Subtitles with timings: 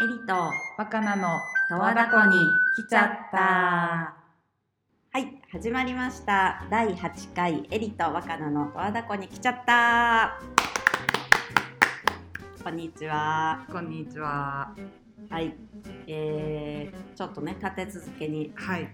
[0.00, 2.38] エリとバカなの十和田湖に
[2.76, 4.14] 来ちゃった。
[5.10, 6.64] はい始まりました。
[6.70, 10.38] 第8回エリと若菜の十和田湖に来ちゃった。
[12.62, 13.66] こんにちは。
[13.72, 14.72] こんにちは。
[15.30, 15.56] はい
[16.06, 18.88] えー、ちょっとね立て続けにはい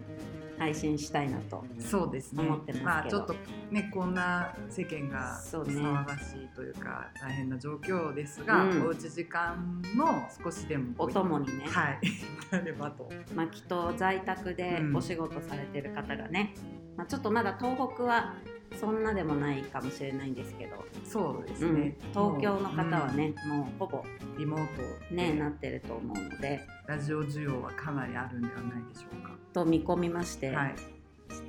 [0.59, 2.43] 配信したいなとそうですね。
[2.43, 2.85] 思ってますけど。
[2.85, 3.35] まあちょっと
[3.71, 8.83] ねこんな世間が騒がしいというか大変な状況ですが、うん。
[8.83, 12.01] おうち時間の少しでもお供にね、はい。
[12.51, 13.11] なればと。
[13.35, 14.97] まあ、きっと在宅でうん。
[14.97, 16.55] お仕事されてる方がね、
[16.97, 18.35] まあ、ちょっとまだ東北は
[18.79, 21.81] そんなでもないかもしれないんですけど、そうですうん。
[21.81, 24.67] ね、東京の方はね、もうほぼもうリモー
[25.09, 26.61] トねなってると思うので。
[26.87, 30.75] ラジオ需要はかなりあるんではないでしょうかと見込みまして、はい。
[30.77, 30.83] ち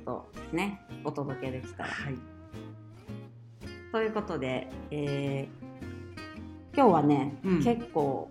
[0.06, 1.90] ょっとねお届けできたら。
[1.90, 2.14] はい。
[3.92, 5.66] ということで、えー
[6.76, 7.64] 今日はね、うん。
[7.64, 8.30] 結構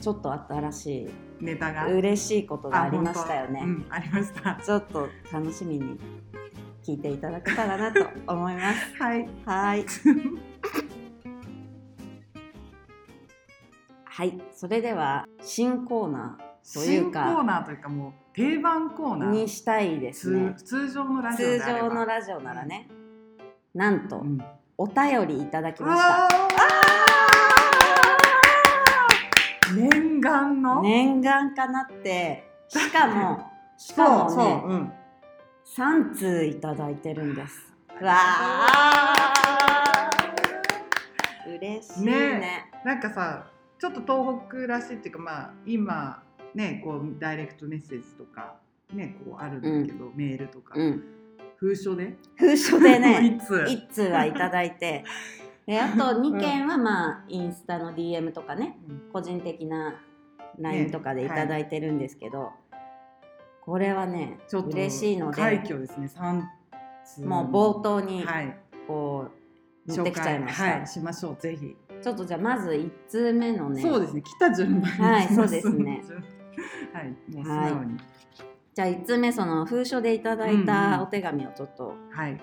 [0.00, 1.08] ちょっと新し
[1.40, 1.88] ネタが。
[1.88, 3.60] い嬉しいことがありましたよね。
[3.64, 4.54] うん、ありました。
[4.64, 5.98] ちょっと楽しみに
[6.84, 8.94] 聞いていただけたらなと思います。
[9.02, 9.28] はい。
[9.44, 9.84] はい。
[14.04, 16.38] はい、それでは新コーナ
[16.74, 20.54] というか新コーナーというかもう定番コーナーーにしたいですね。
[20.56, 22.88] 通通常のラジオ通常のラジオならね、
[23.74, 24.44] なんとうん。
[24.78, 26.28] お便りいただきうました。
[29.74, 34.92] 念願の、念願かなって、しかも しかもね、うん、
[35.64, 37.72] 3通いただいてるんです。
[38.00, 38.04] う。
[38.04, 41.58] わー。
[41.58, 42.12] 嬉しいね。
[42.38, 42.70] ね。
[42.84, 43.46] なんかさ
[43.78, 46.22] ちょっと東北らしいっていうかまあ今
[46.56, 48.56] ねこうダイレクトメッセージとか
[48.92, 51.04] ねこうあるんだけど、メールとか、うん、
[51.56, 52.16] 封書で？
[52.36, 53.38] 封書でね。
[53.68, 55.04] 一通はいただいて。
[55.66, 59.12] であと2件はまあインスタの DM とかねうん。
[59.12, 60.00] 個人的な
[60.60, 62.52] LINE とかでいただいてるんですけど、
[63.62, 66.48] これはねちょっと嬉しいの快で挙ですね三
[67.04, 67.22] 通。
[67.22, 68.56] もう冒頭にはい。
[68.86, 69.28] こ
[69.88, 76.02] う持ってきちゃいました、はいしましょうぜひ、ちょっとじゃあまず1通目のねそうですね来た順番にはいそうですね
[76.92, 77.74] はいもう素はい。
[77.74, 77.96] 直に。
[78.74, 82.40] じゃあ1通目その封書でいただいたお手紙をちょっとはい。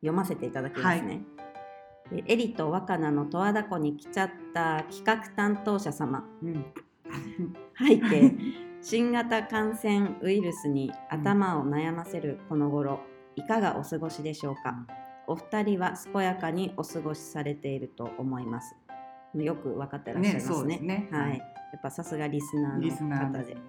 [0.00, 1.22] 読ませていただきますね、
[2.10, 6.24] でエリと若菜の十和田湖に来ちゃった企画担当者様。
[6.42, 6.64] うん。
[7.78, 8.34] 背景。
[8.82, 12.98] 新型感染ウイルスに頭を悩ませるこの頃
[13.36, 14.86] いかがお過ごしでしょうか？
[15.28, 18.74] お二人は健やかにお過ごしされていると思います。
[19.34, 20.78] よく分かってらっしゃいますね。
[20.78, 21.08] ねね。
[21.12, 23.60] はいやっぱさすがリスナーの方でね。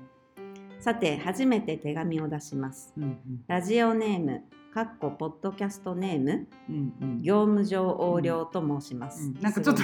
[0.79, 2.93] さて初めて手紙を出します。
[2.97, 4.43] うんラジオネーム
[4.73, 7.21] かっこポッドキャストネームうんうん。
[7.21, 9.83] 業務上横領と申します、うんなんかちょっと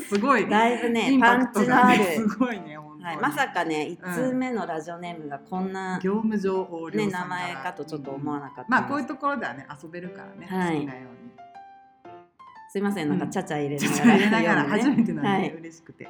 [0.00, 10.74] すごいだいぶねパンチのある、ねすごいねはい、まさかね1通目のラジオネームがこんな、業務上横領ね、さんら名前かとちょっと思わなかったんです、まあこういうところではね遊べるからね、はい。
[10.74, 11.16] 好きなように。
[12.68, 15.54] すいませんなんかちゃちゃ入れながら入れながら初めてなんで、はい。
[15.54, 16.08] 嬉しくて、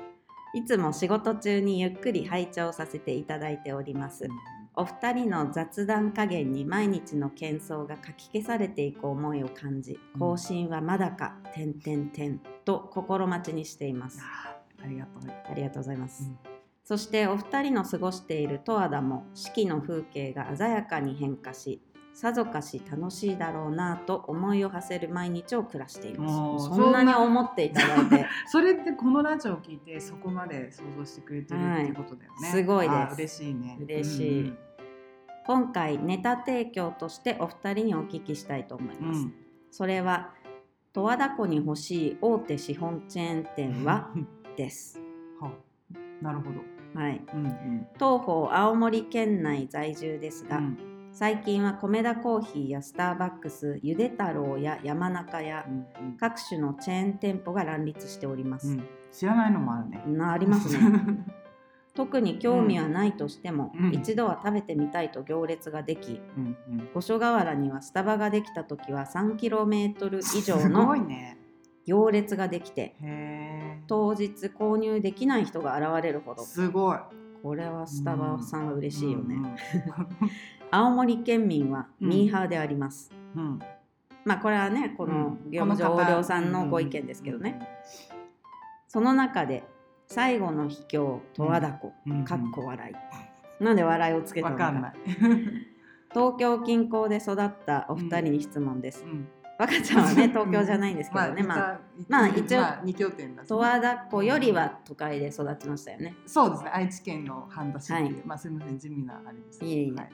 [0.56, 4.26] いつも仕事中にゆっくり拝聴させていただいております。
[4.74, 14.18] お二人の雑談加減に毎日の喧騒がかき消されていく思いを感じ、うん更新はまだか、てんてんてんと心待ちにしています。
[14.82, 16.24] ありがとう、ありがとうございます。
[16.24, 16.38] うん
[16.84, 21.82] そしてお二人の過ごしている十和田も四季の風景が鮮やかに変化し、
[22.16, 26.70] さぞかし楽しいだろうなぁと思いを馳せる毎日を暮らしていおます。
[26.70, 28.26] ーそんなに思っていただいて。
[28.48, 33.14] それってこのラジオを聞いてそこまで想像してくれてるってことだよね、は いすごいです。
[33.16, 33.78] 嬉しいね。
[33.82, 34.54] 嬉しい。
[35.46, 39.34] 今回ネタ提供としてお二人にお聞きしたいと思います、うんうん。
[39.70, 40.32] それは
[40.94, 44.10] 十和田湖に欲しい大手資本チェーン店は
[44.56, 44.98] です。
[45.38, 45.52] は
[46.22, 47.22] なるほど、はい。
[47.34, 47.86] うんうん。
[47.96, 58.86] 東方青森県内在住ですが、うん最近は米田コーヒーやスターバックスゆで太郎や山中やうん各種のチェーン店舗が乱立しております、うん。
[59.10, 60.02] 知らないのもあるね。
[60.08, 60.92] なありますね。
[61.96, 63.94] 特に興味はないとしても、うん。
[63.94, 66.88] 一度は食べてみたいと行列ができうんうん。
[66.92, 70.94] 五所川原にはスタバができた時は 3km 以上の
[71.86, 76.42] 行列ができてへ当日購入できない人が現れるほえど。
[76.42, 76.98] すごい。
[77.42, 79.44] これはスタバさんは嬉しいよね、うん
[80.70, 83.42] 青森県民はミーハーであります、うん。
[83.42, 83.58] うん
[84.24, 87.60] まあこれはねこの業務上横領さんのご意見ですけどね、
[88.88, 89.62] その中で
[90.08, 91.92] 最後の秘境十和田湖、
[92.24, 92.92] かっこ笑
[93.60, 93.64] い。
[93.64, 94.64] なんで笑いをつけたのか。
[94.64, 94.94] わかんない、
[96.10, 99.28] 東京近郊で育ったお二人に質問です、うん。
[99.60, 106.16] 若ちゃんはね東京じゃないんですけどね、まあ、まあ一応二拠点だし、十和田湖よりは都会で育ちましたよね。
[106.26, 106.70] そうですね。
[106.74, 110.10] 愛知県の半田市っていう、はい、まあすみません地味なあれですいえいえ、はい、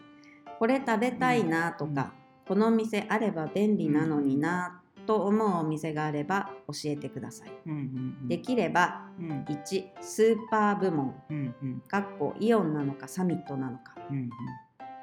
[0.62, 2.12] これ食べたいなとか、
[2.48, 7.52] うん、この店あれば便利なのになと思うお店があれば教えてください。
[7.66, 7.78] うんうん
[8.22, 13.96] うん、できれば、うん、1スーパー部門、うんうん、かっこイオンなのかサミットなのか。
[14.08, 14.30] うんうん。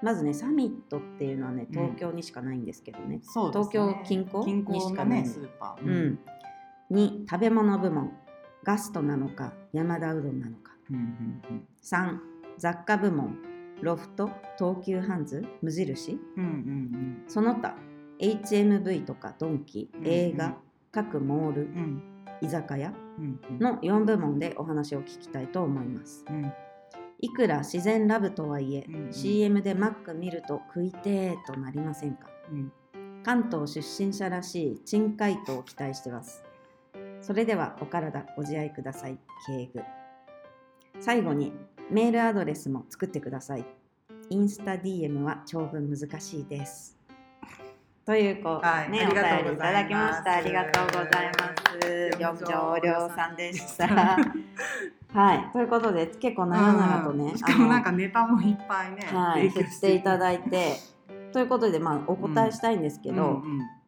[0.01, 3.11] まずねサミットっていうのはね東京にしかないんですけどね、うん。
[3.15, 6.19] ね、東京近郊にしかない、ね、スーパー、うん、
[6.89, 8.13] 2食べ物部門。
[8.63, 12.17] ガストなのか山田うどんなのか、うんうんうん、3
[12.57, 13.49] 雑貨部門
[13.81, 17.75] ロフト東急ハンズ無印、うんうんうん、その他
[18.19, 20.51] HMV とかドンキ映画、うん。
[20.51, 20.57] うん、
[20.91, 22.03] 各モール、うん、
[22.41, 22.93] 居酒屋
[23.59, 26.25] の4部門でお話を聞きたいと思います。
[26.29, 26.51] うん。
[27.21, 32.71] いくら自然ラブとはいえ、うんうん、CM でマック見ると食いてーとなりませんか、うん、
[33.23, 36.43] 関東出身者らしい珍回答を期待してます。
[37.21, 39.17] それではお体ご自愛ください。
[39.47, 39.81] 敬具
[40.99, 41.53] 最後に
[41.91, 43.65] メールアドレスも作ってください。
[44.29, 46.95] インスタ DM は長文難しいです。
[48.05, 50.33] というこう、はい、ね、お便りいただきました。
[50.33, 52.11] ありがとうございます。
[52.19, 53.87] 四条亮さんでした。
[55.13, 60.75] はい、ということで結構長々とね、しかもなんかネタもいっぱいね、はい、振っていただいて、
[61.33, 63.78] ということでまあお答えしたいんですけど、うんうん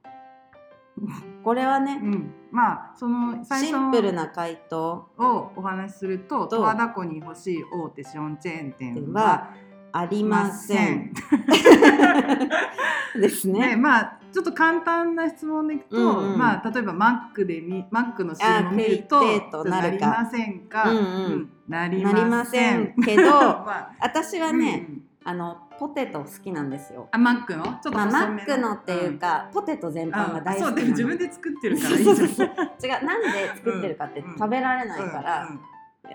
[1.44, 5.10] これはね、うん、まあその最初シンプルな回答。
[5.18, 9.50] をお話しすると十和田湖に欲しい大手シオンチェーン店は
[9.92, 11.14] ありません。
[13.20, 13.72] ですね。
[13.72, 19.22] ねまあちょっと簡単な質問でいくと、うんうん、まあ例えばマックでみマックの CM を見ると
[19.66, 21.02] なりませんか、うんう
[21.36, 27.08] ん、なりませんけど、 まあ、私はね、うん、あのポテト好きなんですよ。
[27.12, 27.64] あマックの？
[27.64, 30.88] ちょっとまあ、マックのっていうか、うん、ポテト全般が大好きなの。
[30.90, 35.50] 自分で作ってるからいい違うなんで作ってるかって食べられないから、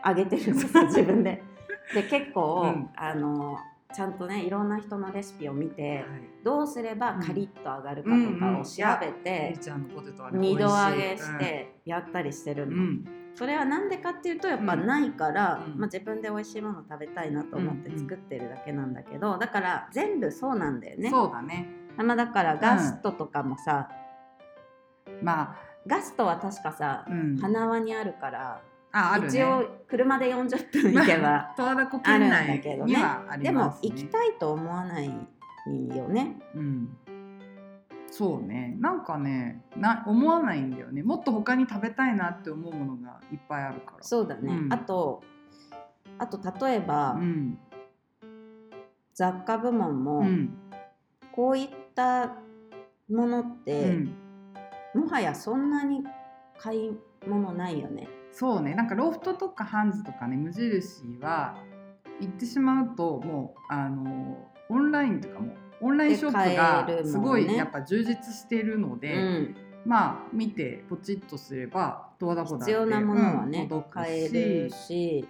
[0.04, 1.42] あげてるんですよ自分で。
[1.92, 3.58] で結構、あの
[3.92, 6.04] ちゃんとねいろんな人のレシピを見て、はい、
[6.44, 9.58] どうすればカリッと揚がるかとかを調べて、
[10.30, 13.04] 二度揚げしてやったりしてるの、うん、
[13.36, 21.10] それは何でかっていうとやっぱないから、うん、まあ、自分で美味しいもの食べたいなと思って作ってるだけなんだけど、だから全部そうなんだよね。
[21.10, 21.68] そうだね。
[21.96, 23.88] まあ、だからガストとかもさ、
[25.22, 25.66] まあ。
[25.86, 27.06] ガストは確かさ、
[27.40, 28.60] 花輪にあるから
[28.92, 36.36] あある、ね、一応車で40分行けば十和田湖県内にはあります、ね、でも行きたいと思わないよね。
[36.54, 36.96] うん
[38.18, 38.74] そうね。
[38.80, 41.02] なんかねな思わないんだよね。
[41.02, 44.02] もっと他に食べたいなって思うものがいっぱいあるから。
[44.02, 45.22] そうだね、うん、あと
[46.18, 47.58] あと例えば、うん、
[49.12, 50.56] 雑貨部門も、うん、
[51.30, 52.36] こういった
[53.10, 53.98] ものって、
[54.94, 56.02] もはやそんなに
[56.58, 56.96] 買い
[57.28, 58.08] 物ないよね。
[58.32, 58.74] そうね。
[58.74, 61.58] なんかロフトとかハンズとかね無印は
[62.18, 64.38] 行ってしまうともうあの
[64.70, 75.28] オンラインとかもオンラインショップがすごいやっぱ充実しているので、ねうん、まあ見てポチッとすれば十和田湖だって必要なものはね、うん、買えるし。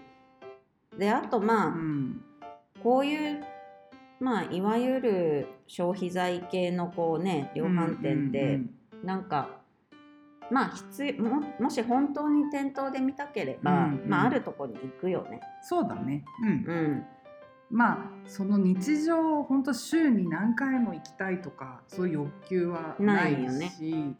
[0.98, 2.22] であとまあ、うん、
[2.82, 3.44] こういう
[4.18, 8.60] まあいわゆる消費財系のこうね量販店って、
[9.04, 9.50] なんか
[10.50, 15.40] まあ必ももし本当に店頭で見たければ、うんうん、まあ、あるとこに行くよね。
[15.62, 17.06] そうだね、うん、うん、
[17.70, 23.42] まあその日常本当週に何回も行きたいとかそういう欲求はないし。
[23.42, 24.16] よね。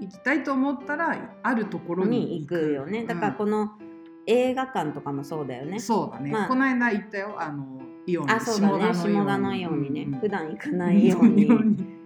[0.00, 3.04] 行きたいと思ったらあるところに行くよね。
[3.04, 3.78] だからこの
[4.26, 7.36] 映画館とかもそうだよね、そうだね、まあ、この間行ったよ。
[7.38, 8.94] あのイオンあそうだね。
[8.94, 11.48] 下田のようにね、うん、普段行かないように。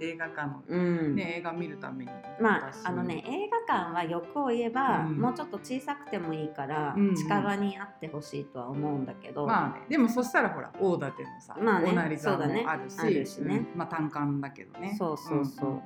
[0.00, 0.46] 映画館。
[0.46, 1.16] の、うん。
[1.16, 2.10] ね、映画見るために。
[2.40, 14.94] まああのね映画館は欲を言えば、うん、もうちょっと小さくてもいいから、うん、近場にあってほしいとは思うんだけど、まあ、ね、でもそしたらほら大館のさ、まあね、おなり座もあるしあるしね、まあ単館だけどね。
[14.96, 15.82] そうそうそう、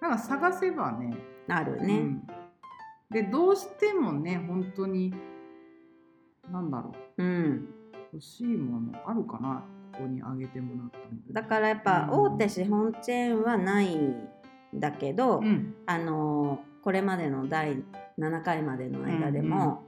[0.00, 1.14] だから探せばね。
[1.48, 2.20] あるね、
[3.10, 5.12] でどうしてもね本当に
[6.50, 7.68] なんだろう、うん、
[8.12, 10.90] 欲しいものあるかなここにあげてもらっ
[11.34, 14.28] ただからやっぱ大手資本チェーンはないん
[14.74, 17.82] だけど、うん、あのこれまでの第
[18.18, 19.84] 7回までの間でも、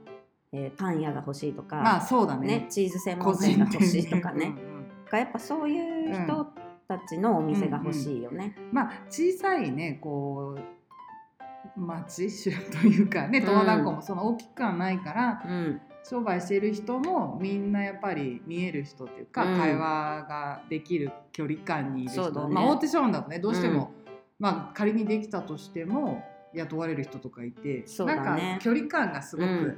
[0.53, 4.55] うんうん、えー、パン屋が欲しいとか、まあそうだね、ね、チーズ専門店が欲しいとかね。
[5.11, 6.47] うん、やっぱそういう人
[6.87, 8.55] たちのお店が欲しいよね。
[8.57, 23.91] うんうん、まあ小さいねこう町州 というかね十和田湖もその大きくはないから、うん、商売している人もみんなやっぱり見える人っていうか、うん、会話ができる距離感にいる人、ね、まあ、大手商ンだとねどうしても
[24.37, 26.23] まあ仮にできたとしても
[26.55, 28.05] 雇われる人とかいて、ね。
[28.05, 29.77] なんか距離感がすごく、うん。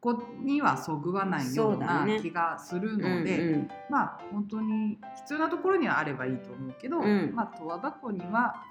[0.00, 2.20] ここにはそぐわないようなね。
[2.20, 3.68] 気がするので、うんうん。
[3.90, 7.32] まあ本当に必要なところにはあればいいと思うけど、うん。
[7.34, 8.64] まあ十和田湖には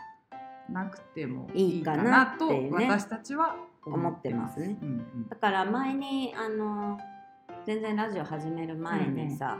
[0.69, 3.55] なくてもいいかかななと私たちは
[3.87, 4.59] 思ってます。
[4.59, 4.77] ね。
[4.81, 5.29] うんうん。
[5.29, 6.97] だから前にあの
[7.65, 9.57] 全然ラジオ始める前にさ、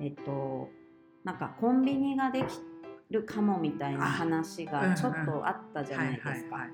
[0.00, 0.68] えっと
[1.24, 2.46] なんかコンビニができ
[3.10, 6.66] るかもみたいな話がちょっとあったじゃないですか。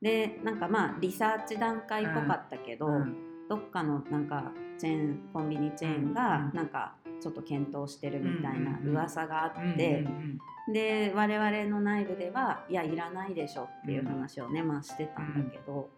[0.00, 3.16] でなんかまあリサーチ段階っぽかったけど、うん。
[3.48, 8.96] どっかのなんかチェーンコンビニチェーンうんがなんかちょっと検討してるみたいなうんうんうん。
[8.96, 10.72] 噂があって、うんうん。
[10.72, 15.90] で我々の内部ではいやいらないでしょっていう話をね、まあしてたんだけど、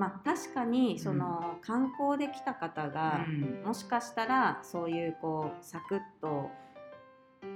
[0.00, 3.62] まあ確かにその観光で来た方が、うん。
[3.66, 6.48] もしかしたらそういうこうサクッと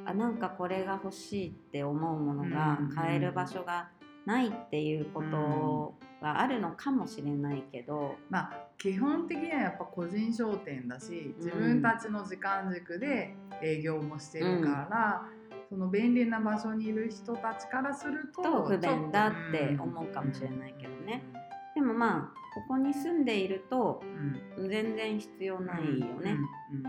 [0.05, 3.89] あなんかこれが欲しいって思うものがうん買える場所が
[4.27, 15.23] ないっていうことがあるのかもしれないけど、まあ基本的にはやっぱ個人商店だし自分たちの時間軸で営業もしてるから、
[15.71, 21.25] その便利な場所にいる人たちからするとと不便だって思うかもしれないけどね。
[21.75, 24.03] でもまあここに住んでいると
[24.57, 24.69] うん。
[24.69, 26.37] 全然必要ないよね、
[26.73, 26.85] うん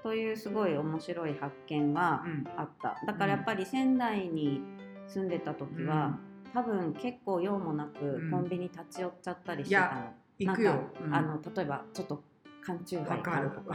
[0.00, 2.44] というすごい面白い発見はうん。
[2.56, 2.96] あった。
[3.04, 4.62] だからやっぱり仙台に
[5.08, 6.18] 住んでた時は、
[6.54, 8.30] 多分結構用もなくうん。
[8.30, 10.74] コンビニ立ち寄っちゃったりしてたの、行くよ。
[11.10, 12.22] あの例えばちょっと
[12.64, 13.74] 缶チューハイわかる買うとか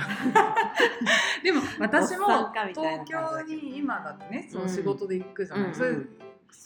[1.43, 2.27] でも私も
[2.69, 4.69] 東京に今だってねそのうん。
[4.69, 5.73] 仕事で行くじゃない、うん。
[5.75, 5.95] それ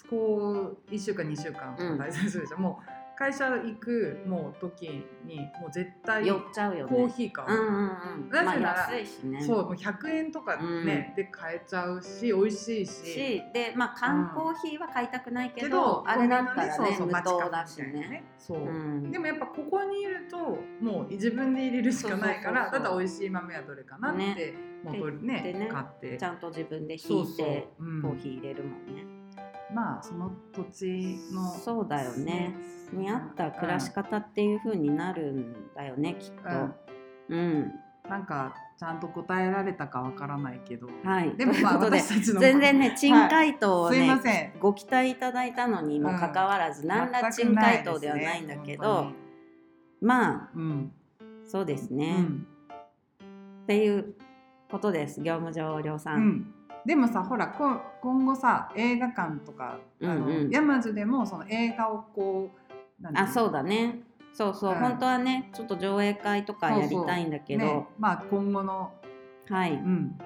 [0.10, 6.96] こう1週間2週間とか滞在するでしょ、もう会社行くもう時にもう絶対寄っちゃうよね。
[6.96, 8.30] コーヒー買う、うんうんうん。
[8.32, 9.44] まあなぜなら安いしね。
[9.44, 12.92] そうもう100円とかね、で買えちゃうし美味しいし。
[12.92, 18.24] しでまあ缶コーヒーは買いたくないけど、けどあれだったらねそうそう無糖だしね。
[18.38, 19.12] そう、うん。
[19.12, 20.38] でもやっぱここにいると
[20.80, 22.84] もう自分で入れるしかないからそうそうそうそう。
[22.84, 24.54] ただ美味しい豆はどれかなって、ね。
[24.84, 26.18] もうねでね買って。
[26.18, 28.02] ちゃんと自分で引いてうん。
[28.04, 29.04] コーヒー入れるもんね、
[29.74, 32.54] まあその土地のそうだよね。
[32.94, 36.42] に合った暮らし方っていう風になるんだよねきっと。
[37.30, 37.74] うん、うん
[38.10, 40.88] なんかちゃんと答えられたかわからないけど。
[41.04, 41.36] はい。
[41.36, 44.54] でもまあということで私たちの全然ね珍回答をね、ません。
[44.60, 49.12] ご期待いただいたのにもかかわらず、何ら珍回答ではないんだけど、
[50.00, 50.92] まあうん。
[51.46, 52.48] そうですうね、ん。
[53.64, 54.16] っていう
[54.72, 56.54] ことです業務上量う産、ん
[56.88, 60.50] でもさほらこ今後さ映画館とか、うんうん。
[60.50, 62.50] 山津でもその映画をこ
[63.04, 64.00] うあそうだね。
[64.34, 64.80] そうそう、うん。
[64.80, 67.66] 本当はねちょっと上映会とかやりたいんだけど。
[67.66, 68.94] ね、まあ今後の、
[69.50, 70.18] はい、うん、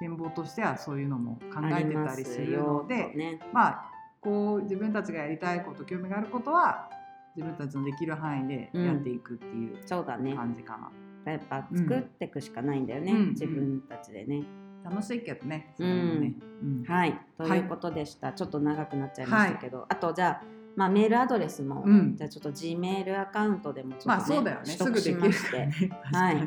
[0.00, 3.90] 展望としてはそういうのも考えてたりするのでねまあ
[4.22, 6.88] こう自分たちがやりたいこと興味があることは
[7.36, 10.34] 自分たちのできる範囲でやっていくっていうそうだね。
[10.34, 10.90] 感じか
[11.24, 13.28] な、やっぱ作っていくしかないんだよね、うん。
[13.30, 14.42] 自分たちでね、
[14.84, 16.34] 楽しいけどねうん。
[16.86, 17.18] はい。
[17.36, 22.14] ということでした、ちょっと長くなっちゃいましたけど、あとじゃあまあ、メールアドレスも、うん。
[22.16, 24.76] じゃあちょっと G メールアカウントでもちょっと、まあそうだよね。
[24.76, 25.66] 取すぐ得しまして。
[25.66, 25.74] ね。
[26.04, 26.40] 確かに、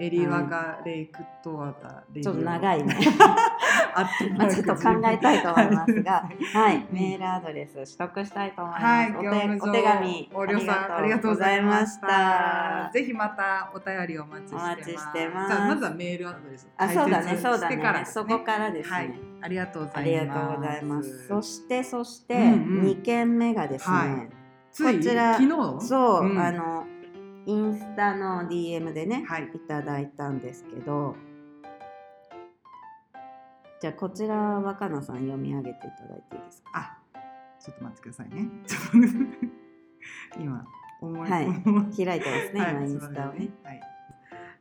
[0.00, 2.96] エリワガレイクトワタレイちょっと長いね
[3.94, 8.84] あってまあちょっと考えたいと思いますが、はい、うんメールアドレス取得したいと思います。
[8.84, 12.90] はい、お業務上手お手紙おりょうさんありがとうございました。
[12.92, 14.64] ぜひまたお便りお待ちしてます。
[14.64, 16.68] お待ちしてますじゃあまずはメールアドレス。
[16.76, 18.04] あ、そうだね、そうだね。
[18.04, 18.96] そこからですね。
[18.96, 20.10] はい、ありがとうござあいます。
[20.10, 21.26] りがとうございます。
[21.26, 24.28] そして、そして、うんうん2件目がですね、
[24.78, 25.44] こちら昨
[25.80, 25.86] 日？
[25.86, 26.86] そう、うんあの、
[27.48, 31.16] インスタの DM でね、はいいただいたんですけど、
[33.80, 36.70] じゃあこちら若菜さん読み上げていただいていいですか？
[36.74, 36.98] あ、
[37.58, 38.48] ちょっと待ってくださいね。
[38.66, 38.90] ちょっ
[40.34, 40.64] と今
[41.00, 41.46] 思い、はい
[42.04, 43.48] 開いてますね、はい今インスタをね。
[43.64, 43.80] はい。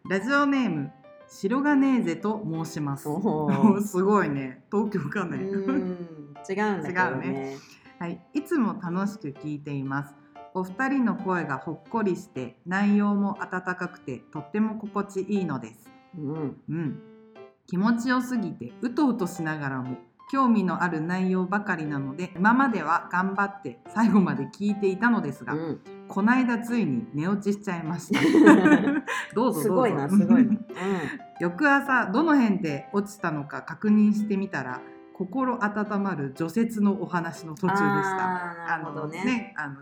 [0.10, 0.92] ラジオネーム
[1.28, 3.10] 白金ゼと申します。
[3.10, 4.64] おー すごいね。
[4.72, 5.38] 東京かね。
[5.44, 5.98] うーん、
[6.50, 7.58] 違うんだけど 違うね。
[8.00, 10.16] はい、いつも楽しく聞いています。
[10.58, 15.90] お二人の声がほっこりして内容も温かくてとっても心地いいのです。
[16.18, 17.00] うん、うん、
[17.68, 19.98] 気持ちよすぎてうとうとしながらも
[20.32, 28.20] 興味のある内容ばかりなので今までは頑張って最後まで聞いていたのですが、うん、こないだついに寝落ちしちゃいました。
[29.36, 29.62] どうぞどうぞ。
[29.62, 30.50] すごいな、すごいな。
[30.50, 30.60] う ん
[31.40, 34.82] 翌朝どの辺で落ちたのか確認してみたら
[35.14, 38.52] 心温まる除雪のお話の途中でした。
[38.52, 39.54] あーなるほどね。
[39.56, 39.82] あの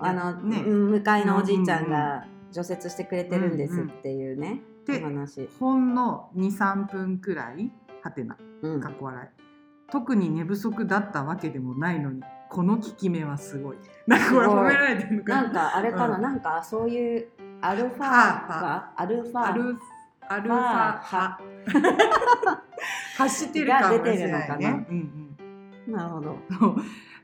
[0.00, 0.62] あの、ね。
[0.62, 5.48] うん向かいのおじいちゃんうんうんが除雪してくれてるんですっていうね、でお話。
[5.58, 7.70] ほんの23分くらい
[8.02, 8.80] はてなうん。
[8.80, 9.28] かっこ笑い。
[9.92, 13.76] 特に寝不足だったわけでもないのにこの効き目はすごい。
[14.06, 15.48] なんかこれ褒められてるのかな？
[15.48, 17.26] んかあれかな、うん、なんかそういう
[17.60, 19.44] アルファがアルファ。
[19.44, 19.76] アル
[20.28, 21.40] アルファ派
[23.18, 24.86] 走ってるかもしれないね。
[24.88, 25.29] うんうん、
[25.90, 26.36] なるほど。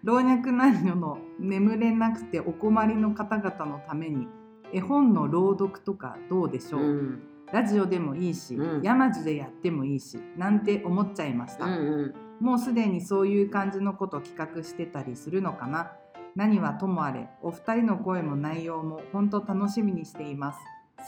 [0.05, 4.29] 老若男女の眠れなくてお困りの方々のために
[4.73, 15.93] 絵本の朗読とかどうでしょう、うん、ラジオでもいいし、うん、山地でやってもいいしなんて思っちゃいました、うんうん、もうすでにそういう感じのこと企画してたりするのかな？
[16.37, 20.59] 何はともあれお二人の声も内容も本当楽しみにしています。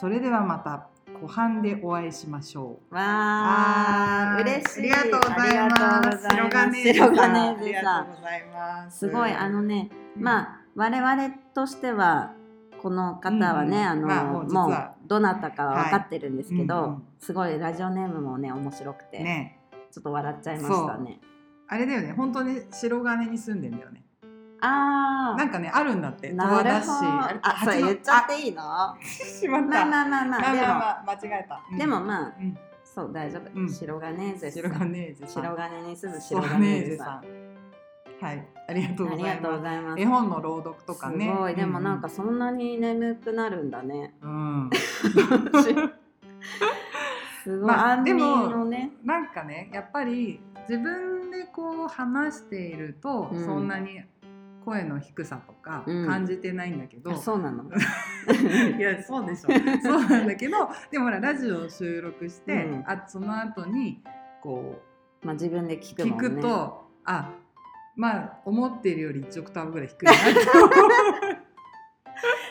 [0.00, 0.88] それではまた
[1.20, 2.94] 湖畔でお会いしましょう。
[2.94, 4.92] わあ、嬉しい。
[4.92, 6.28] ありがとうございます。
[6.28, 6.94] 白金
[7.74, 8.06] さ
[8.86, 8.90] ん。
[8.90, 12.32] すごいあのね、うん、まあ我々としては
[12.80, 19.58] この方はね、うん、あの、まあ、もうもうどなたかは分かってるんですけど、はいうんうん、すごいラジオネームもね面白くて、ね、
[19.90, 21.20] ちょっと笑っちゃいましたね。
[21.70, 24.02] あれだよね、本当に白金に住んでんだよね。
[24.60, 28.96] あなんかねあるんだって十和田市あ言っちゃっていいの？
[29.02, 29.68] しまった。
[29.68, 30.52] まあまあまあまあ。
[30.52, 32.32] でも、まあ、間違えた、でもまあ、
[32.84, 37.24] そう大丈夫、白金ーゼ白金ーゼ白金に住む白金ーゼさん。
[38.20, 38.44] はい。
[38.68, 39.40] ありがとうござい
[39.80, 40.02] ます。
[40.02, 41.26] 絵本の朗読とかね。
[41.26, 41.54] すごい。
[41.54, 44.14] でもなんかそんなに眠くなるんだね。
[44.20, 44.70] うん。
[47.44, 54.02] すごい、まあ、でも、ね、なんかねやっぱり自分でこう話していると、そんなに
[54.68, 57.64] 声の低さとか感じてないんだけど、うん、そうなの？
[58.78, 59.48] いやそうでしょ。
[59.82, 64.02] そうなんだけどでもほらラジオを収録して、うん、あその後に
[64.42, 64.82] こ
[65.22, 67.30] う、まあ、自分で聞く、ね、聞くとあ
[67.96, 70.12] まあ思っているより1オクターブぐらい低いな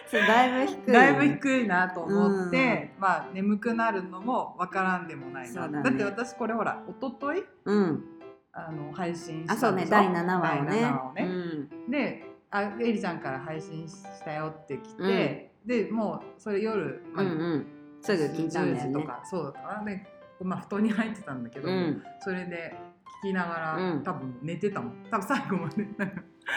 [0.09, 8.16] そうだいぶ低いだいぶ低いなと思って、うん、まあ眠くなるのもわからんでもないな、ね、だって私これほら一昨日うん
[8.57, 10.85] あの配信したあそうね第7話をね。
[11.09, 11.23] をね。
[11.23, 17.67] うん、であエリちゃんから配信したよって来て、うん、でもうそれ夜、まあ、うんうん、
[18.01, 20.07] すぐ聞いたんだよ、ね、とかそうだったで、
[20.41, 22.75] まあ、布団に入ってたんだけど、うん、それで
[23.23, 24.93] 聞きながら、多分寝てたもん。
[25.09, 25.87] 多分最後まで。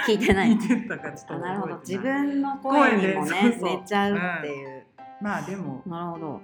[0.07, 0.51] 聞いてない。
[0.53, 1.79] 聞いてたかちょっとなるほど。
[1.79, 4.87] 自分の声にもね寝ちゃうっていう、
[5.23, 6.41] まあでもなるほど。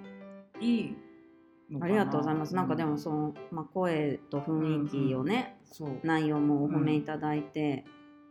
[0.60, 0.96] いい
[1.80, 2.54] ありがとうございます。
[2.54, 7.84] なんかでもその、まあ、声と雰囲気をね、うんうん、内容もお褒めいただいて、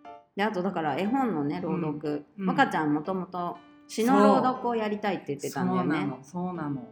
[0.03, 6.13] うん、であとだから絵本のね朗読、うん、若ちゃんもともと詩の朗読をやりたいって言ってたんだよね。
[6.23, 6.53] そう。
[6.53, 6.87] なの。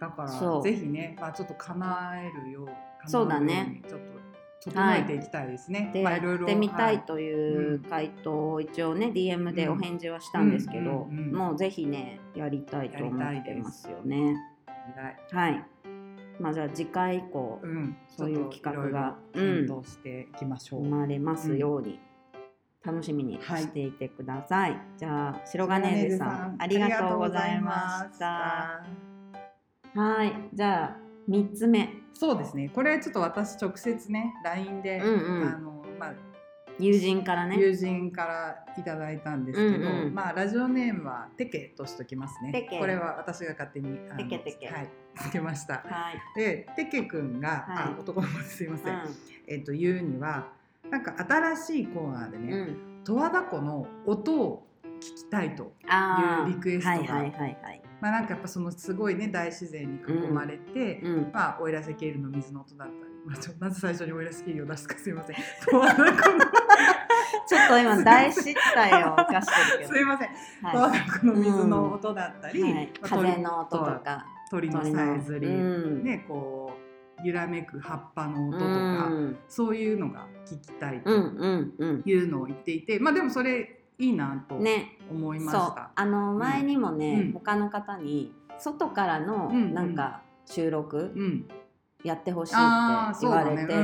[0.00, 2.68] だからぜひね、まあ、ちょっと叶えるよう
[3.10, 3.82] そうだね。
[3.88, 5.84] ちょっと整えていきたいですね。
[5.84, 14.36] はい、で、まあ、やってみたいという回答を一応ね、DM でお返事はしたんですけど、もうぜひねやりたいと思ってますよね。
[15.32, 15.64] はい。
[16.40, 22.00] まあじゃあ次回以降、うん、そういう企画が検討していきましょう、生まれますように、
[22.84, 24.70] 楽しみにしていてください。
[24.72, 28.84] はい、じゃあ白金さんありがとうございました。
[29.94, 31.88] はい、じゃあ三つ目。
[32.12, 32.68] そうですね。
[32.68, 36.14] これちょっと私直接ね LINE で、うんうん、あのまあ
[36.78, 37.58] 友人からね。
[37.58, 42.68] 友人からいただいたんですけど、うんうん、まあラジオネームはテケとしときますね。
[42.78, 44.66] これは私が勝手にテケテケ。
[44.68, 49.00] はいつけました、はい、でテケ君が、はい、あ男の子ですいません、うん、
[49.46, 50.48] えっ、と言うには
[50.90, 52.68] なんか新しいコーナーでね
[53.04, 57.82] 十和田湖の音を聞きたいというリクエストが、はいはいはいはい。
[58.00, 65.36] まあ、なんかやっぱそのすごいね大自然に囲まれて、うん、まあ奥入瀬ケールの水の音だったり、まあ、ちょまず最初に奥入瀬ケールを出すかすいません。
[65.36, 66.14] 十和田湖の
[67.46, 69.92] ちょっと今大失態を犯してるけど。
[69.94, 70.28] すいません。
[70.62, 72.74] はい、この水の音だったり、うん。
[72.74, 76.72] はい、風の音とか、鳥のさえずり、うん、ねこ
[77.22, 84.56] う揺らめく葉っぱの音とか、うん、そういうのが聞きたいというのを言っていて、まあでもそれいいなと
[85.10, 85.68] 思いました。
[85.68, 91.12] ね、あの前にもね、他の方に外からのなんか収録、
[92.02, 92.56] やってほしいっ
[93.12, 93.74] て言われて、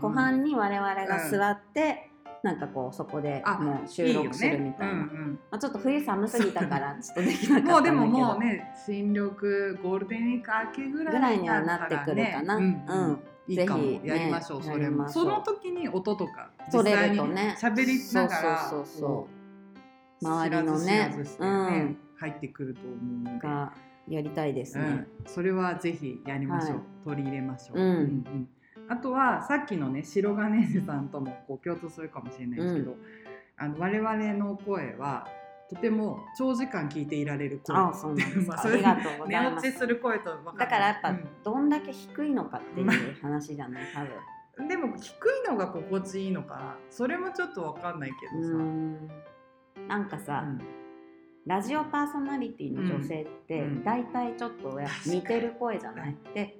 [0.00, 2.09] 湖畔に我々が座って、
[2.42, 5.08] なんかこうそこでもう収録するみたいな、ね。
[5.12, 12.66] うんうん、まあ、ちょっと冬寒すぎたからちょっとできなかったもうでももうね新緑ゴールデンウィーク明けぐらいにはなってくるかな、うん、う
[13.12, 13.18] ん。
[13.48, 15.08] いいかもやりましょう、ね、それも。
[15.08, 19.28] その時に音とか実際に喋りながらそうそうそ
[20.22, 23.90] う周りのね、うん、入ってくると思うので。
[24.08, 28.48] やりたいですね、うん、それはぜひやりましょう、はい、取り入れましょう、うんうん、
[28.90, 32.98] あとはさっきのね白金さんともこう共通するかもしれないですけど、うん、
[33.56, 35.28] あの我々の声は
[35.70, 37.76] とても長時間聞いていられる声。
[37.76, 38.60] あそうなんですか。
[38.66, 44.04] ありがとう寝落ちする声とだからやっぱどんだけ低いのかっていう話じゃない多
[44.56, 44.66] 分。
[44.68, 45.12] でも低
[45.46, 48.54] いのが心地いいのかなそれもちょっとわかんないけどさ、
[49.88, 50.60] なんかさ、うん、
[51.46, 56.59] ラジオパーソナリティの女性って大体ちょっと似てる声じゃない、で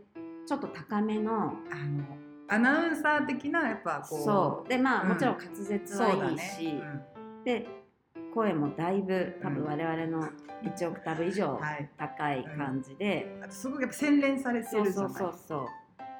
[0.50, 1.32] ちょっと高めの
[1.70, 2.04] あの
[2.48, 4.24] アナウンサー的なやっぱこう。
[4.24, 4.68] そう。
[4.68, 6.82] でまあ、もちろん滑舌はいいし、ね。
[7.38, 7.68] うん、で
[8.34, 10.28] 声もだいぶ多分我々の
[10.64, 11.56] 1オクターブ以上
[11.96, 15.12] 高い感じで、はいうん、すごくやっぱ洗練されてるじゃない。
[15.12, 15.66] そうそうそう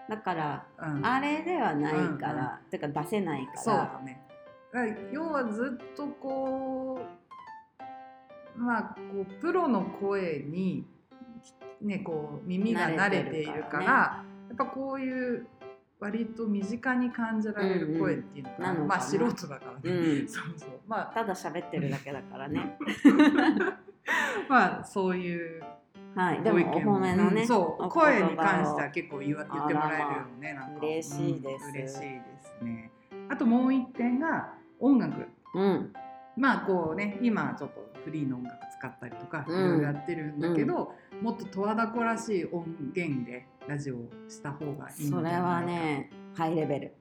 [0.09, 3.59] だから、うん、あれではないから、うんうん、てか出せないから。
[3.59, 5.09] そうだね。
[5.11, 7.01] 要はずっとこ
[8.57, 10.87] うまあこうプロの声に
[11.81, 15.47] ねこう耳が慣れているから、ね、やっぱこういう
[15.99, 18.71] 割と身近に感じられる声っていうのかな。
[18.73, 20.71] うんうん、まあ素人だからね、うん、 そうそう。
[20.89, 22.79] まあただ喋ってるだけだからね。
[24.49, 25.63] まあそういう
[26.15, 30.55] はい、でもお褒めのね、うん、声に関しては結構言わ言ってもらえるよね。
[30.55, 32.91] なんか嬉しいです、うん、嬉しいですね。
[33.29, 35.93] あともう一点が音楽、うん、
[36.37, 46.95] まあこうね今ちょっとフリーの音楽使ったりとかいろいろやってるんだけど、うん、もっと十和田湖らしい音源でラジオをした方がいいそれはねハイレベル。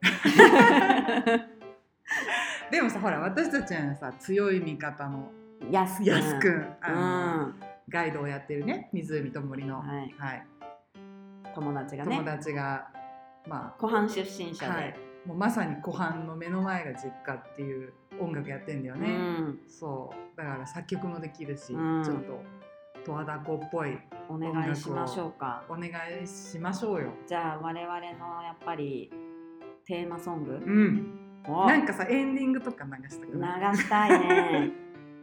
[2.70, 5.30] でもさほら私たちはさ強い味方の
[5.70, 6.02] やす
[6.38, 7.54] くんあの、うん。
[7.88, 10.46] ガイドをやってるね湖と森の、はい、はい、
[11.54, 12.16] 友達がね。
[12.16, 12.88] 友達が
[13.48, 14.94] まあ湖畔出身者で、はい、
[15.26, 20.36] もうまさに湖畔の目の前が実家っていう音楽やってんだよね、うん、そう。
[20.36, 22.40] だから作曲もできるし、うん、ちょっと
[23.10, 23.98] 十和田湖っぽい。
[24.28, 25.90] お願いしましょうかお願
[26.22, 27.08] いしましょうよ。
[27.26, 29.10] じゃあ我々のやっぱり
[29.84, 31.18] テーマソング、うん、
[31.66, 33.72] なんかさエンディングとか流したくない？
[33.72, 34.72] 流したいね。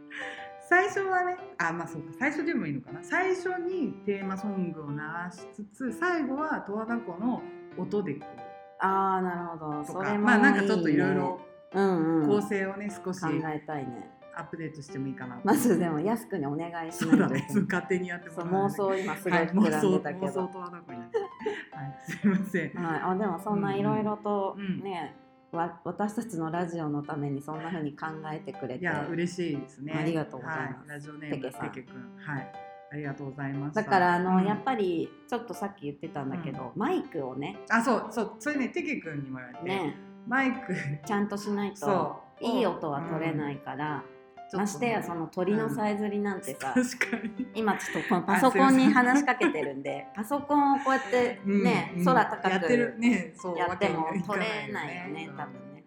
[0.70, 2.10] 最初はねあまあそうか。
[2.20, 3.02] 最初でもいいのかな。
[3.02, 4.98] 最初にテーマソングを流
[5.32, 7.42] しつつ最後は十和田湖の
[7.78, 8.86] 音でこう。
[8.86, 9.86] ああなるほど。
[9.86, 11.40] それもいい、ね、まあなんかちょっといろいろ
[11.72, 17.10] 構成をね少し考えたいねアップデートしてもいいかなまずでも安くにお願いします。
[17.10, 25.16] そうだね勝手にやってもらう、妄想今すごい膨らんでたけど、はい、妄想十和田湖になってはいすいません、はい、あでもそんないろいろとね、
[25.52, 25.60] うん。
[25.60, 28.82] わ私たちのラジオのためにそんな風に考えてくれて。
[28.82, 29.94] いや嬉しいですね。
[29.94, 32.16] ありがとうございます、はい、ラジオネームテケくん。
[32.18, 32.52] はい。
[32.90, 37.58] ありがとうございますだからあの、うん、やっぱりちょっとさっき言ってたんだけど、うん、マイクをね。
[37.70, 39.98] あそうそうそれねテケくんにも言われて、ね、
[40.28, 40.74] マイク。
[41.06, 44.04] ちゃんとしないといい音は取れないから、
[44.54, 55.84] ましてやその鳥のさえずりなんてさ、うん、今ちょっとこのパソコンに話しかけてるんで パソコンをこうやってね、うん、空高くやってる、ね、そうやっても取れないよね多分ね。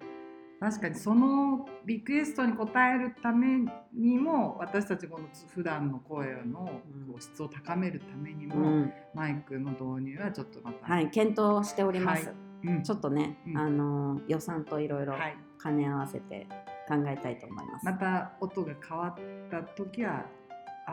[0.61, 6.83] 確かにそのリクエストに応えるためにも私たちこの普段の声の
[7.19, 12.37] 質を高めるためにも、うん、マイクの導入はちょっとまた、はい、検討しております、はい。
[12.63, 15.15] うん、ちょっとね、うん、あの予算といろいろ
[15.63, 16.47] 兼ね合わせて
[16.89, 20.25] 考えたいと思います、はい、また音が変わった時は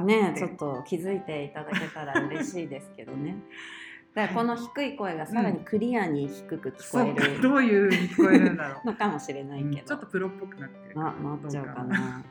[0.04, 3.38] ねちょっと気づいていただけたら嬉しいですけどね。
[4.14, 8.88] だからこの低い声がさらにクリアに低く聞こえる、うん、どういうに聞こえるんだろう。
[8.88, 11.00] のかもしれないけど、うん、ちょっとプロっぽくなってる。
[11.00, 12.24] あなっちゃうかな。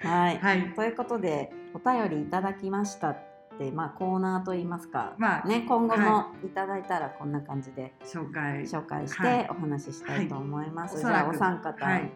[0.00, 3.18] はい、はい、ということでお便りいただきましたっ
[3.58, 6.48] てまあコーナーといいますか、まあね、今後もい。
[6.48, 8.62] ただいたらこんな感じで紹介。
[8.62, 12.10] 紹介してお話ししたいと思います、はい、じゃあお三方、はい、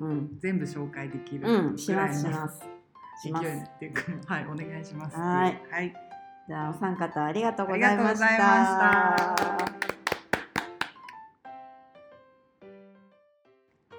[0.00, 1.78] うん、全部紹介できるうん。
[1.78, 2.62] しますします。
[3.22, 3.46] します。
[3.46, 5.16] っていうかはいお願いします。
[5.16, 5.94] はい、はい。
[6.46, 8.26] じゃあお三方ありがとうございました。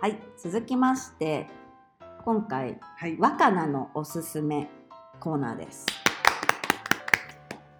[0.01, 1.47] はい、続きまして
[2.23, 4.69] 今回、はい、若菜のおすすめ
[5.19, 5.87] コーナーです。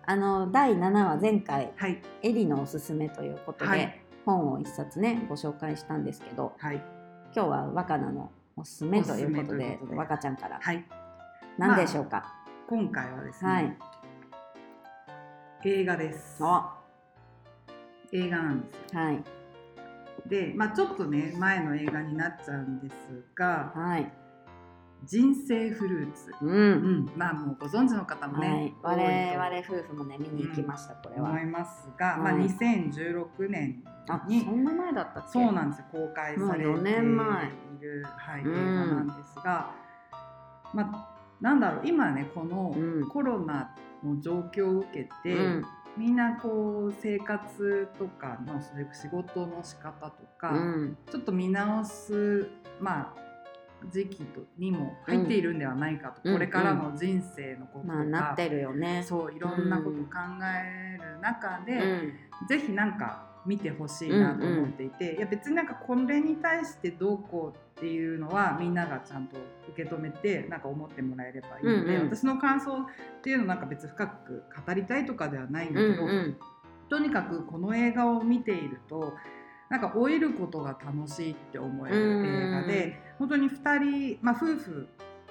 [0.08, 6.84] あの第7話前回、はい、エリのおすすめということで、はい、本を一冊ねご紹介したんですけど、はい、
[7.35, 9.77] 今日は若菜のおすすめということで。
[9.93, 10.85] 若ちゃんから、はい、
[11.57, 12.31] 何でしょうか、まあ、
[12.69, 13.77] 今回はですね、はい。
[15.65, 16.41] 映画です。
[18.13, 19.21] 映画なんですはい。
[20.29, 22.93] で、まあちょっとね前の映画になっちゃうんです
[23.35, 24.09] が、はい。
[25.05, 31.29] 人生フルーツ、うん、うん、まあもうご存知の方もね、はい、我々夫婦もね見に行きました、うん、これは。
[31.29, 33.83] 思いますが、まあ2016年
[34.27, 35.31] にそんな前だったっけ？
[35.31, 37.27] そうなんですよ公開されている、年前。
[37.27, 39.71] はい、映画なんですが、
[40.73, 42.75] まあなんだろう今ねこの
[43.09, 45.65] コロナの状況を受けて、うん、
[45.97, 52.47] みんなこう生活とかの仕事の仕方とか、うん、ちょっと見直す
[52.79, 53.24] まあ
[53.91, 59.03] 時期とにも入っているんではないかと、うん、これからの人生のこととか、まあ、なってるよね。
[59.05, 69.37] そういろんなことを考える中で、うん、ぜひなんか見てほしいなと思っていて、うんうん、いや別になんかこれに対してどうこうっていうのはみんながちゃんと
[69.69, 72.85] 受け止めてなんか思ってもらえればいいので、うんうん、私の感想っ
[73.21, 76.37] ていうのなんか別に深く語りたいとかではないんだけど、うんうん、
[76.89, 79.13] とにかくこの映画を見ていると
[79.69, 84.88] なんか老いることが楽しいって思える映画で、本当に2人、まあ、夫婦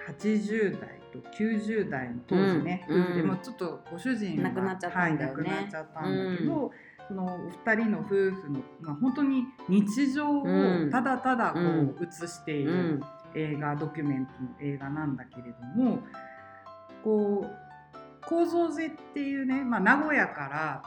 [0.09, 6.73] 80代と90代の当時ね、うん、でもちょっとご主人が亡くなっちゃったんだはい、亡くなっちゃったんだけど、
[7.09, 10.45] そのお二人の夫婦の、まあ、本当に日常を
[10.91, 13.03] ただただこう映している
[13.35, 16.01] 映画、ドキュメントの映画なんだけれども
[17.03, 20.83] こう構造寺っていうね、まあ、名古屋から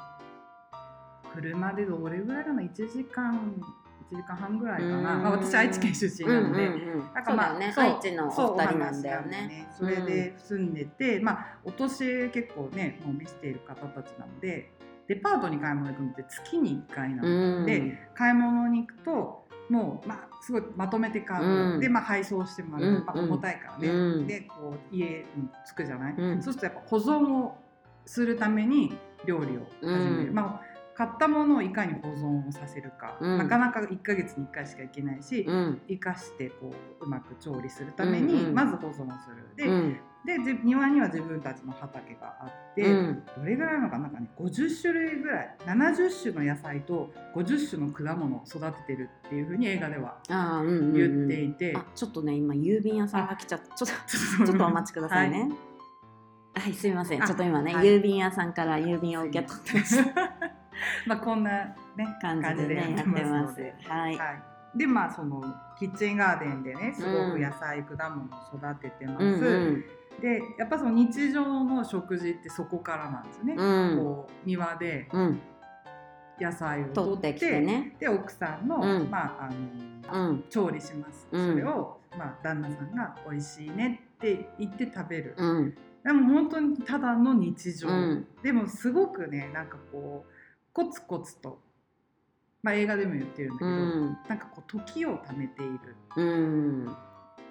[1.36, 3.62] 車でどれぐらいかな？1時間
[4.12, 6.70] 1時間半ぐらいかな、まあ、私愛知県出身なので、
[7.14, 9.68] なんかまあ、ね、愛知のお二人なんだよね。
[9.78, 14.72] それで住んでて、まあお年結構ねもう召している方たちなので
[15.08, 27.58] デパートに買い物行くのって月に1回なので、買い物に行くともう、まあ、すごいまとめて買う、うん、で、まあ、配送してもらう、まあ、重たいからね、うん、でこう家に着くじゃない、うん、そうするとやっぱ保存を
[28.06, 30.67] するために料理を始める、まあ
[30.98, 40.02] 買ったものをいかに保存をさせるか、うん、なかなか1ヶ月に1回しかいけないし、うん、生かしてこううまく調理するためにまず保存をする。
[40.26, 53.68] で,、で庭には自分たちの畑があって、どれぐらいのかなんかね50種類ぐらい70種の野菜と50種の果物を育ててるっていうふうに映画では言っていて、ちょっとね今郵便屋さんが来ちゃった。
[53.78, 53.90] ちょっ
[54.40, 55.42] とちょっとお待ちくださいね。
[55.42, 55.68] はい。
[56.60, 57.22] はい、すみません。
[57.22, 60.04] ちょっと今ね、はい、郵便屋さんから郵便を受け取ってます。
[61.06, 61.52] まあこんな
[61.96, 64.32] ね 感じで、ね、やってますはい、は
[64.76, 65.42] い、でまあその
[65.78, 69.24] キッチンガーデンでねすごく野菜、うん、果物を育ててます。
[69.24, 69.86] うんうん。
[70.22, 75.08] でやっぱその日常の食事ってそこからなんですね、うん、こう庭で
[76.40, 79.50] 野菜を取ってね、で奥さんの,、まあ
[80.08, 85.36] あの調理します、それを、まあ、旦那さんが「美味しいね」って言って食べる、
[86.04, 87.88] でも本当にただの日常、
[88.42, 90.32] でもすごくねなんかこう
[90.78, 91.60] コツコツと、
[92.62, 95.80] まあ、映画でも言ってるんだけど、うん、なんかこう時を貯めている、
[96.18, 96.86] うん、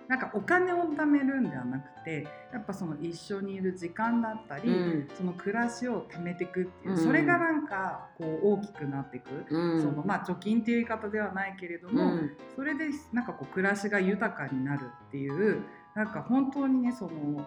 [0.06, 12.12] なんかお金を貯めるんではなくてやっぱその一緒にいる時間だったり、うん、その暮らしを貯めていくっていう、うん、それがなんかこう大きくなっていく、うん、そのまあ貯金っていう言い方ではないけれども、
[12.54, 15.64] それでなんかこう暮らしが豊かになるっていう
[15.96, 17.44] なんか本当にねその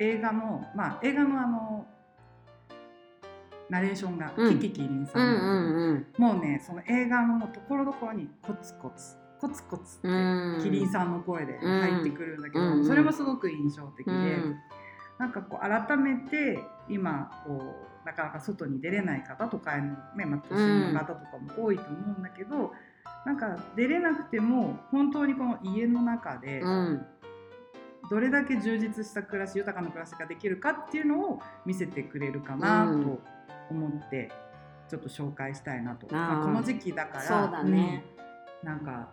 [0.00, 1.86] 映画のまあ映画のあの
[3.68, 14.12] ナレーションがキキキリンさん,、んもうねその映画のところどころにコツコツコツコツってキリンさんの声で入ってくるんだけど、それもすごく印象的で、
[15.18, 17.60] なんかこう改めて今こ
[18.04, 22.72] うなかなか外に出れない方とかの、ねまあ、都心の方とかも多いと思うんだけど、
[23.26, 26.62] なんか出れなくても本当にこの家の中で、
[28.10, 33.20] どれだけ充実した暮らし豊かな暮らしができるかっていうのを見せてくれるかなと
[33.72, 34.30] 思って
[34.88, 38.04] ちょっと紹介したいなと、まあ、この時期だからそうだね、
[38.62, 39.08] うん、なんか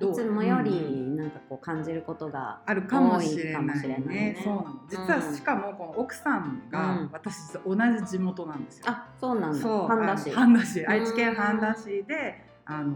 [0.00, 0.70] いつもより
[1.16, 4.36] なんかこう感じることがあるかもしれないね。
[4.42, 4.80] そうなの。
[4.88, 8.86] 実はしかもこの奥さんが私同じ地元なんですよ。
[8.88, 9.68] あ、そうなんだ。
[9.86, 10.30] 半田市。
[10.32, 12.52] 半田市、愛知県半田市で。
[12.66, 12.92] あの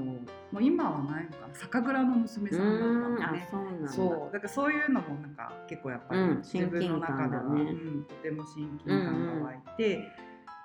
[0.50, 1.46] もう今はないのか。
[1.46, 3.48] な酒蔵の娘さんだったのね。
[3.86, 4.40] そうだ。
[4.40, 7.60] からそういうのもなんか結構やっぱり自分の中では、ね。
[7.60, 10.08] うん、とても親近感が湧いて、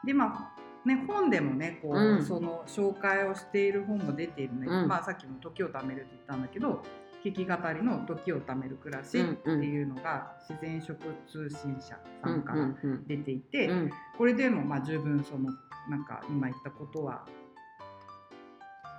[0.06, 6.84] でまあね、本でもねこう、うん、その紹介をしている本も出ているので、うん、まあ、さっきも「時を貯める」って言ったんだけど
[7.24, 12.70] 弾き語りの「時を貯める暮らし」っていうのが自然食通信社さんから
[13.08, 13.70] 出ていて、
[14.18, 15.52] これでもまあ十分その
[15.90, 17.26] なんか今言ったことは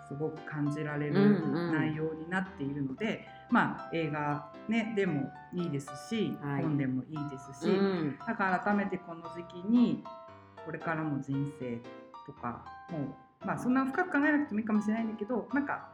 [0.09, 7.79] すごく感じられる内容になっているので、まあ、映画、ね、でもいいですし、はい、本でもいいですし、
[8.27, 10.05] だから改めてこの時期に
[10.65, 11.81] これからの人生
[12.27, 12.99] とかも
[13.43, 15.89] う、まあ、そんな深く考えなくてもいいかもしれないんだけどなんか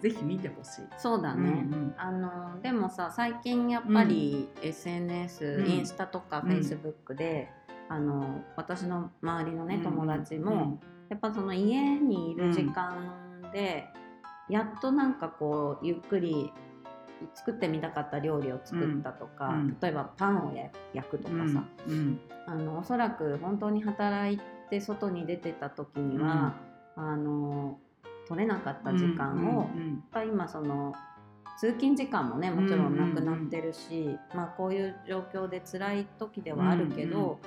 [0.00, 0.82] ぜひ見てほしい。
[0.98, 7.48] そうだね、うんうん、あのでもさ最近やっぱり SNS、うん、インスタとかフェイスブックで、
[7.88, 13.86] うん、あの私の周りのね友達も、うんうん、やっぱその家にいる時間で、
[14.48, 16.52] やっとなんかこうゆっくり
[17.34, 20.54] 作ってみたかった料理を作ったとか、うん、例えばパンを
[20.92, 26.54] 焼くとかさ、うん、あのおそらく本当に働いて外に出てた時には、
[26.96, 27.78] あの
[28.28, 30.94] 取れなかった時間を、うん、今その
[31.58, 37.38] 通勤時間もねもちろんなくなってるし、まあ、こういう状況で辛い時ではあるけど、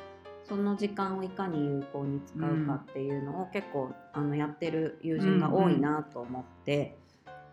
[0.48, 6.98] その時間をいかに有効に使うかっていうのを結構あのやってる友人が多いなと思って、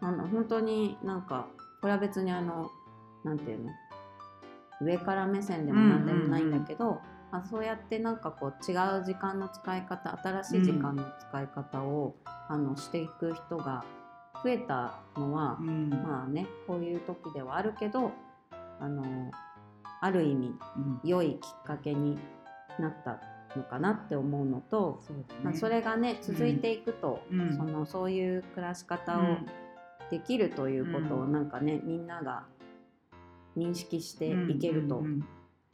[0.01, 1.47] あの本当になんか
[1.81, 2.71] これは別にあの
[3.25, 3.71] なんていうの？
[4.81, 7.01] 上から目線でも何でもないんだけど、
[7.33, 12.15] まあ、そうやってなんかこう違う時間の使い方新しい時間の使い方を、
[12.49, 13.85] うん、あのしていく人が
[14.45, 18.13] 増えたのは、うん、まあねこういう時ではあるけど
[18.79, 19.31] あの
[20.03, 20.55] ある意味、
[21.05, 22.19] 良いきっかけに
[22.79, 23.19] なった
[23.57, 27.23] のかなって思うのとそ、ね、まあ、それがね続いていくと、
[27.57, 29.23] そのそういう暮らし方を
[30.11, 32.45] できるということをなんかね、みんなが
[33.57, 35.03] 認識していけると、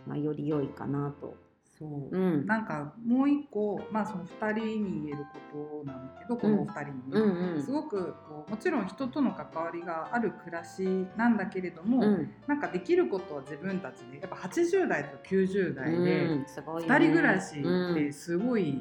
[0.06, 1.36] まあ、より良いかなと。
[1.78, 10.82] そう、うん、なんかもう一個、まあ、その2人に言えることなんだけどこのお二人に、うんうん、すごくこうもちろん人との関わりがある暮らし
[11.16, 18.80] なんだけれども、うん、なんかできることは自分たちでやっぱ80代と90代で2人暮らしってすごい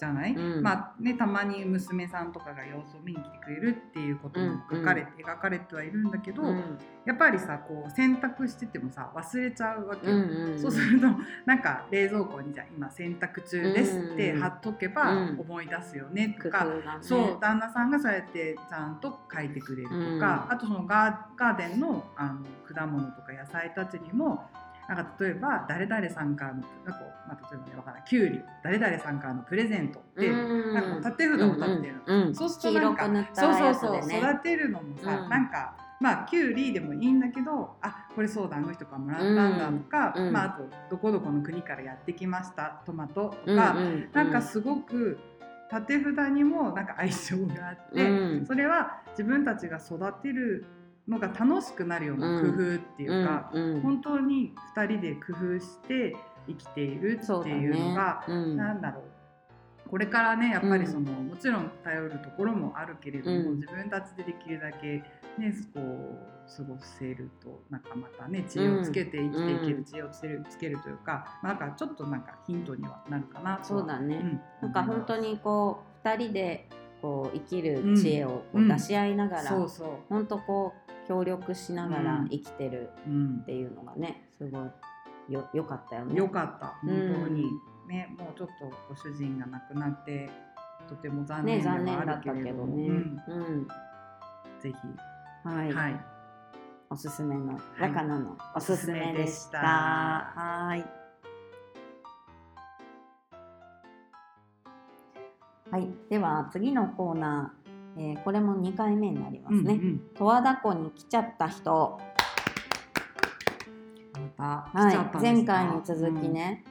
[0.00, 6.42] じゃない、うん、まあね、たまに娘さんとかが様子を見に来てくれるっていうことも書かれて、描かれてはいるんだけど、
[7.04, 10.16] やっぱりさこう洗濯しててもさ忘れちゃうわけよ、
[10.58, 11.06] そうすると
[11.44, 16.70] なんか冷蔵庫にじゃ今洗濯中ですって貼っとけば思い出すよねとか、ね、
[17.02, 24.48] そう旦那さんがそうやってちゃんと書いてくれるとか、あとそのガーデンのあの果物とか野菜たちにも
[24.90, 28.04] なんか例えば誰々さんからのなんか、まあ、例えばね分からない。
[28.08, 33.74] きゅうり誰々さんからのプレゼントってなんか立て札を立てるの、うんうん、そうするとなんか、ね、そうそう。
[33.74, 45.20] そう育てるのもさ、うん、なんかまあきゅうりでもいいんだけどあこれそうだあの人からもらったんだとか、うん、まあ、あとどこどこの国からやってきましたトマトとか、うんうん、なんかすごく
[45.72, 50.66] 立て札にもなんか相性があって、うん、それは自分たちが育てる
[51.10, 59.04] のが楽しくなるような工夫っていうか、うんうん、本当に2人で工夫して生きているっていうのがう、ね、なんだろう。
[59.90, 65.02] これからねやっぱりその、もちろん頼るところもあるけれども、自分たちでできるだけ
[65.36, 76.68] ねこう過ごせるとなんかまたね知恵をつけて生きていける、知恵をつけるつけるというか、まあ、なんかちょっとなんかヒントにはなるかなとそうだね、なんか本当にこう2人で
[77.02, 79.96] こう生きる知恵を出し合いながら、うんうん、そうそう。
[80.08, 80.79] 本当こう
[81.10, 82.88] 協力しながら生きてる
[83.42, 84.70] っていうのがね、すごい
[85.28, 86.14] よよかったよね。
[86.14, 86.78] よかった。
[86.84, 87.46] 本当に、
[87.88, 90.30] ねもうちょっとご主人が亡くなって
[90.88, 92.88] とても残念ではあるけれどね。
[92.90, 92.94] ね。
[93.26, 93.68] うん、
[94.60, 94.74] ぜひ。
[95.42, 96.00] はい、はい、
[96.90, 99.58] おすすめの若菜のおすすめでした。
[99.58, 100.84] はい。
[105.72, 107.59] はい、では次のコーナー
[108.00, 109.78] えー、これも2回目になりますね。
[110.16, 112.00] 十和田湖に来ちゃった人。
[114.38, 116.64] また、はい、前回に続きね、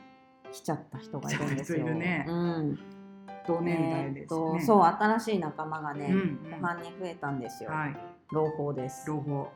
[0.46, 1.86] うん、来ちゃった人がいるんですよ。
[1.86, 2.80] ね、うん、
[3.48, 7.70] 同年代です、ね、えー、そう新しい仲間がね、うんうん、後半に増えたんですよ。
[7.70, 7.98] はい、
[8.32, 9.08] 朗報です。
[9.08, 9.52] 朗報。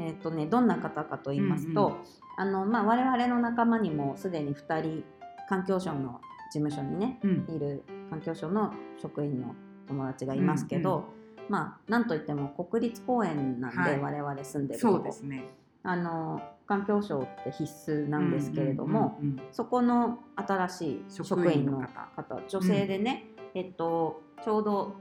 [0.00, 2.00] えっ、ー、とねどんな方かと言いますと、うんうん、
[2.36, 5.04] あのまあ我々の仲間にもすでに2人
[5.48, 9.54] 環境省の事務所にね、うん、いる環境省の職員の
[9.92, 10.96] 友達がいますけど、
[11.38, 15.44] うんうん、まあなんといっても国立公園なんで、はい、我々住んでるそうですね。
[15.84, 19.18] あの環境省って必須なんですけれども、
[19.50, 21.82] そこの新しい職員の
[22.16, 23.24] 方女性でね、
[23.54, 24.94] うん、えっとちょうど、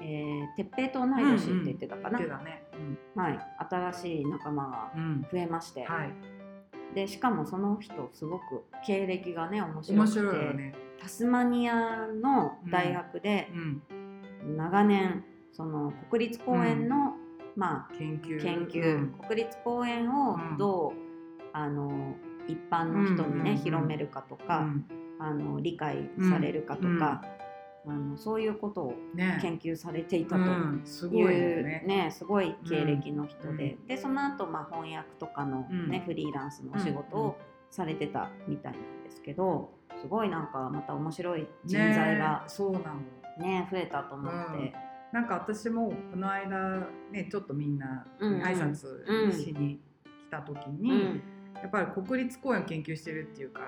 [0.00, 2.62] えー、鉄平と同い年って言ってたかな、うんうんね。
[3.16, 3.38] うん、はい、
[3.70, 4.92] 新しい仲間が
[5.30, 6.12] 増えまして、はい、
[6.94, 13.50] でしかもその人すごく経歴がね面白くて、ね、タスマニアの大学で
[14.56, 17.12] 長年その国立公園の、
[17.56, 18.42] まあ、研究。
[18.42, 20.92] 研究、国立公園をどう、
[21.52, 22.14] あの
[22.48, 24.66] 一般の人にね、広めるかとか、
[25.20, 27.22] あの理解されるかとか、
[27.86, 28.94] あのそういうことを
[29.42, 37.36] 研究されていたという、ねすごいね、ね、すごい経歴の人で、でその後、まあ翻訳とかの、ねフリーランスのお仕事を
[37.70, 39.83] されてたみたいなんですけど。
[40.04, 43.00] すごいなんかまた面白い人材が、そうなの。
[43.38, 44.72] ね増えたと思って、うん、
[45.12, 50.96] なんか私もこの間ねちょっとみんな挨拶しに来た時に、うん。
[50.98, 51.22] うん、
[51.60, 53.60] やっぱり国立公園を研究してるっていうか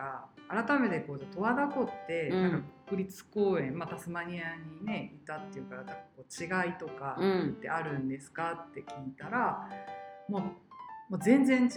[0.50, 2.58] ら改めてこう十和田湖ってなんか
[2.88, 9.68] 国立公園、まあ、タスマニアにねいたっていうからこう違いとかってあるんですかって聞いたら
[10.28, 10.42] もう
[11.08, 11.70] もう全然違うっ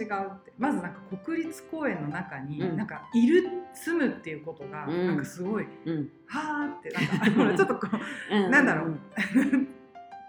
[0.44, 0.52] て。
[0.58, 7.88] まずなんか国立公園の中になんかいる、住むっていうことがなんかすごい、うん、はあってなんか ちょっとこ
[8.30, 8.98] う、うん、なんだろう。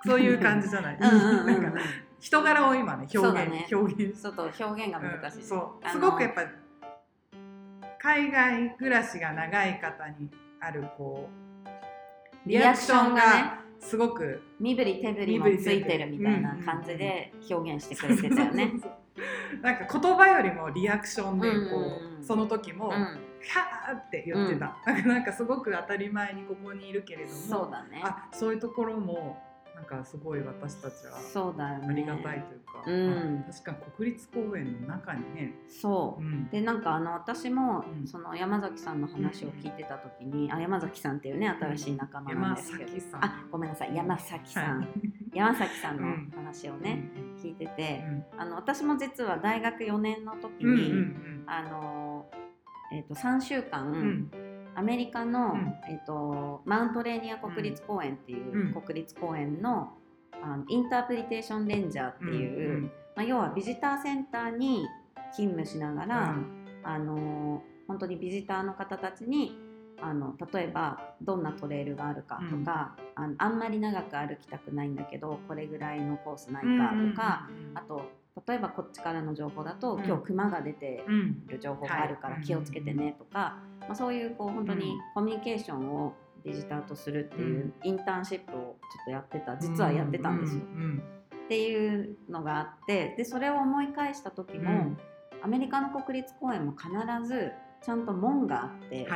[0.05, 0.99] そういう感じじゃない。
[0.99, 1.79] なんか
[2.19, 4.21] 人柄を今ね表現、ね、表現。
[4.21, 5.89] ちょっと表現が難しい、そう。
[5.89, 6.43] すごくやっぱ
[7.99, 10.29] 海外暮らしが長い方に
[10.59, 11.29] あるこ
[12.45, 18.73] うリアクションがすごく身振り手振りもついてるみたいな感じで表現してくれてたよね。
[19.61, 29.37] なんか言葉よりもリアクションでこう、うんうん、その時も、うん、ーって言ってた、うん、なんかすごく当たり前にここにいるけれどもそうだ、ね、あそういうところも
[29.81, 31.17] なんかすごい私たちは
[31.87, 33.09] ありがたいというか、うねう
[33.39, 44.87] ん、確かに国立公園の中にねそう、うん、でなんかあの私も、その山崎さんの話を聞いてた時に、あ山崎さんっていうね新しい仲間なんですけど、あごめんなさい山崎さん、
[45.33, 47.09] 山崎さんの話をね、
[47.41, 48.03] 聞いてて、
[48.37, 50.93] あの私も実は大学4年の時に、
[51.47, 52.29] あの
[52.93, 54.29] えー、と3週間、
[54.75, 59.93] アメリカの、うん、えーと、マウントレーニア国立公園っていう国立公園の,、
[60.41, 64.85] あのインタープリテーションレンジャーっていう、まあ、要はビジターセンターに
[65.31, 66.35] 勤務しながら、
[66.83, 69.55] あの本当にビジターの方たちに
[70.01, 81.03] あの例えばどんなトレイルがあるかとか、うん、ああんまり長く歩きたくないんだけどこれぐらいのコースないかとか、あと例えばこっちからの情報だと、今日クマが出て
[81.47, 86.13] る情報があるから気をつけてねとか、まあ、そういうこう本当にコミュニケーションを
[86.43, 90.61] ビジターとするっていうインターンシップをちょっとやってた実はやってたんですよ。
[91.45, 94.95] っていうのがあってでそれを思い返した時も、
[95.43, 96.89] アメリカの国立公園も必
[97.27, 97.51] ず
[97.83, 99.07] ちゃんと門があって、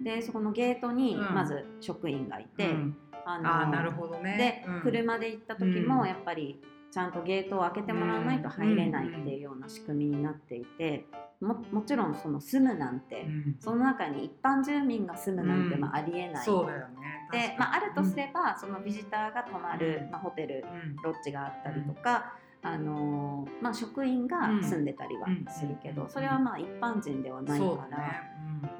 [0.00, 2.76] でそこのゲートにまず職員がいて、
[3.24, 11.06] あのなるほどね、で、車で行った時もやっぱりちゃんとゲートを開けてもらわないと入れないっていうような仕組みになっていて
[11.40, 16.44] ももちろんその住むなんて、うん、その中に一般住民が住むなんてまあありえない。
[16.44, 16.94] そうだよね。
[17.30, 20.64] で、まあ、あるとすれば、そのビジターが泊まる、まあ、ホテル、
[21.02, 22.34] ロッジがあったりとか。
[22.62, 28.20] あのまあ、職員が住んでたりはするけど、それはまあ一般人ではないから、ね、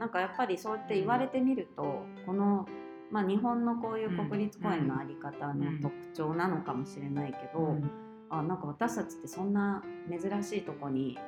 [0.01, 2.67] なんかやっぱりそうやって言われてみると、この
[3.11, 7.91] まあ、日本のこういう国立公園の在り方の特徴なのかもしれないけど、うん、
[8.31, 11.19] あなんか私たちってそんな珍しいとこに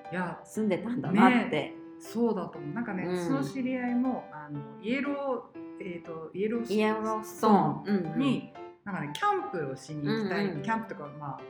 [0.44, 1.50] 住んでたんだなって。
[1.50, 2.74] ね、そうだと思う。
[2.74, 8.18] なんかね、うん、その知り合いもあのイエロー、えーと、イエローストーン。
[8.18, 11.40] に、うんうん、なんかねキャンプをしに行きたい、うんうん、キャンプとかまあ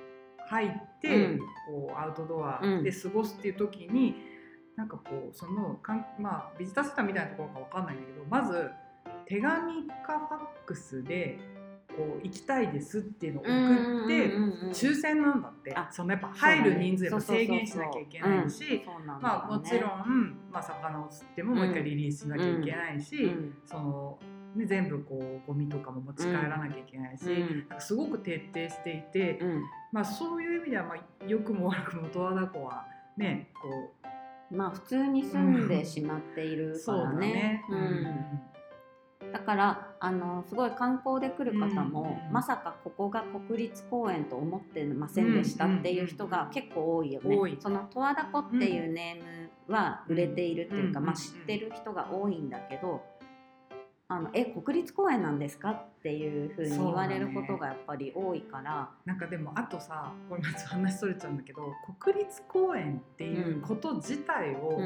[0.48, 0.70] 入っ
[1.00, 4.14] て、うん、こうアウトドアで過ごすっていう時に、うん、
[4.76, 8.70] なんかこうそのかんまあビジターセンターみたいなところかわかんないんだけどまず
[9.28, 11.38] 手紙かファックスで
[11.88, 14.30] こう行きたいですっていうのを送って
[14.72, 15.76] 抽選なんだって。
[15.90, 18.82] そのやっぱ入る人数やっぱ制限しなきゃいけないし
[19.20, 23.30] まあもちろん、まあ、魚を釣ってももう一回リリースしなきゃいけないし、
[23.66, 24.18] その
[24.54, 29.40] ね、全部こうゴミとかも持ち帰らなきゃいけないし、なんかすごく徹底していて、
[29.92, 33.92] まあ、そういう意味では、まあ、良くも悪くも十和田湖はねこ
[34.50, 37.64] うまあ普通に住んでしまっているからね。
[37.68, 38.47] うん
[39.32, 47.36] だからあのすごい観光で来る方も、うん、まさかここが国立公園と思ってませんでしたっていう人が結構多いよね。
[47.60, 53.02] その十和田湖っていうネームは売れているっていうか、まあ、知ってる人が多いんだけど。
[54.10, 55.70] あのえ国立公園なんですか？
[55.72, 61.60] っていうふうに言われることがやっぱり多いから、ね、なんかでもあとさこれまず話それちゃうんだけど
[62.00, 64.80] 国立公園っていうこと自体を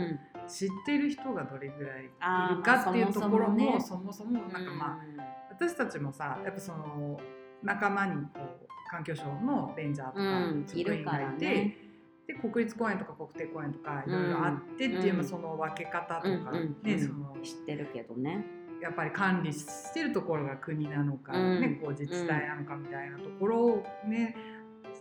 [0.48, 7.20] 知ってる人がどれぐらいいるかっていうところもそもそもなんかまあ、私たちもさやっぱその
[7.62, 11.46] 仲間にこう環境省のレンジャーとか職員がいて。
[11.46, 11.76] ね。
[12.24, 16.38] で国立公園とか国定公園とかいろいろあってっていう、うん、その分け方とかね、
[16.84, 18.46] うんうん、その知ってるけどね
[18.82, 24.36] やっぱり管理してるところが国なのか、ね、こう自治体なのかみたいなところをね、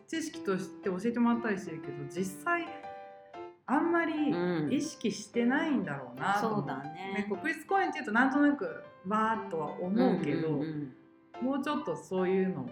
[0.07, 2.67] 知識として教えてもらったりしてるけど実際
[3.65, 4.13] あんまり
[4.75, 10.93] 意識してないんだろうなと思う、うん、そうだね、ね、国立公園っていうとなんとなくわーっとは思うけど、うんうん
[11.41, 12.69] うん、もうちょっとそういうのを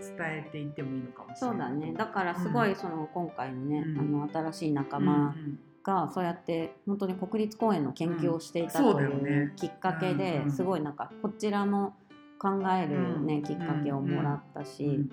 [0.00, 1.56] 伝えていってもいいのかもしれない。
[1.56, 1.92] そうだね。
[1.92, 5.34] だからすごいその、今回のね、あの新しい仲間
[5.82, 11.94] がそうやって本当に国立公園の研究をしていたというきっかけですごいなんかこちらも
[12.38, 15.08] 考えるねきっかけをもらったし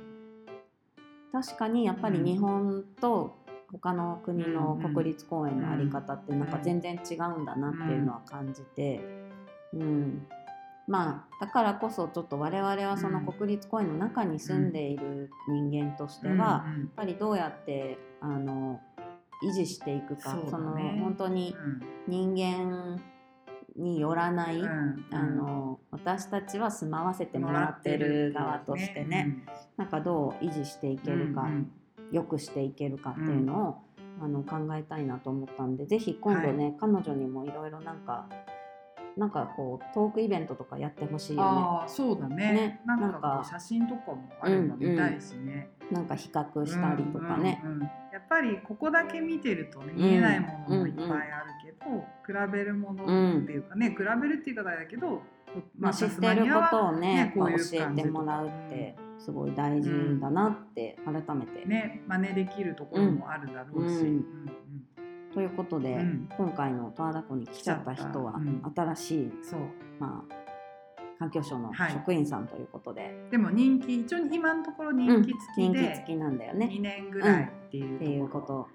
[1.31, 3.35] 確かにやっぱり日本と
[3.71, 8.99] 他の国の国立公園の在り方ってなんか全然違うんだなっていうのは感じて、
[9.73, 10.25] うん、
[10.87, 18.79] まあだからこそちょっと我々はその国立公園の中に住んでいる人間としてはやっぱりどうやってあの
[19.43, 21.55] 維持していくかそ、ね,、の本当に
[22.07, 22.99] 人間
[23.75, 29.45] によらない、うん、あの私たちは住まわせてもらってる側としてね、ね
[29.77, 33.75] うん、なんかどう維持していけるか、うよくしていけるかっていうのを、
[34.21, 38.27] あの考えたいなと思ったんでぜひ今度ね、彼女にもいろいろなんか
[39.19, 41.47] なんかこうトークイベントとかやってほしいよね。
[41.49, 42.35] ああそうだね。
[42.35, 45.93] ねなんか写真とかもあれば見たいしね、うんうん。
[45.95, 47.81] なんか比較したりとかね、うんうんうん。
[47.83, 47.89] や
[48.19, 55.21] っぱりここだけ見てるとね見えないものもいっぱいあるけど、うんうん、比べるものっていうかね、比べるっていう方だけど、
[55.77, 59.89] まあ、知ってることをね、ね、教えてもらうってすごい大事
[60.21, 63.95] だなって改めて、ね真似できるところもあるだろうし。
[63.95, 64.51] うんうん
[65.33, 68.39] ということで、うん、今回の十和田湖に来ちゃった人は、
[68.75, 69.31] 新しい、
[69.99, 70.35] まあ
[71.19, 76.69] 環境省の職員さんということで、はい、でも人気一応今のところ人気付きで、うん、人気付きなんだよね。
[76.71, 78.67] 2年ぐらいっていう,、っていうこと。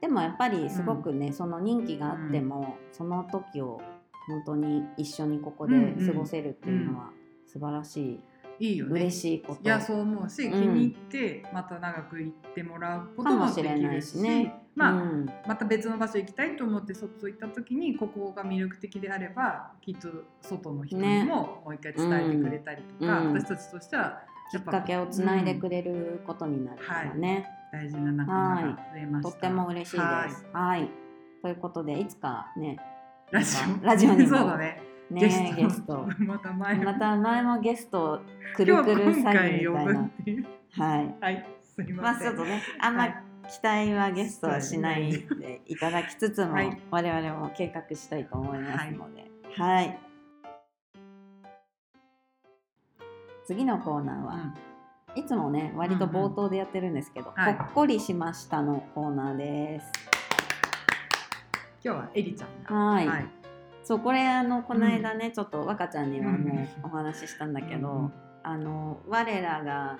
[0.00, 3.82] でもやっぱりすごくね、その人気があっても、その時を
[4.26, 5.74] 本当に一緒にここで
[6.06, 7.10] 過ごせるっていうのは
[7.46, 8.20] 素晴らしい
[8.60, 8.92] いいよね。
[8.92, 9.62] 嬉しいこと。
[9.64, 14.54] いやそう思うし、うん、気に入ってまた長く行ってもらうこともできるしね。
[14.76, 20.08] まあ、うん、また別の場所行きたいと思って外行った時にここが魅力的であればきっと
[20.40, 24.20] 外の人にももう一回伝えてくれたりとか、ね、私たちとしては
[24.52, 29.30] きっかけをつないでくれることになるからね、はい、大事な仲間が増えました。
[29.30, 30.46] とっても嬉しいです。
[30.52, 30.90] はい、
[31.42, 32.78] ということでいつかね
[33.30, 33.84] ラジオ。
[33.84, 36.06] ラジオにも そうだねねゲスト。
[36.18, 36.76] また前。
[36.76, 38.20] また前もゲスト
[38.54, 40.10] くるくる詐欺みたいな
[40.72, 41.46] はいはい。
[41.62, 42.32] すみません。
[42.32, 43.08] まあちょっとねあんま
[43.50, 49.30] 期待はゲストはしないでいただきつつも、はい、我々も計画したいと思いますので。
[49.56, 49.98] はい、はい、
[53.44, 54.54] 次のコーナーは、
[55.16, 59.92] うん、いつもね割と冒頭でやってるんですけど、うんうん、ほっこりしましたのコーナーです、
[61.82, 62.76] 今日はエリちゃんが。
[62.76, 63.40] はい、はい
[63.82, 68.12] そうこれあのこの間ね、うん、ちょっと若ちゃんにはもうお話ししたんだけど、うん、
[68.42, 69.98] あの我らが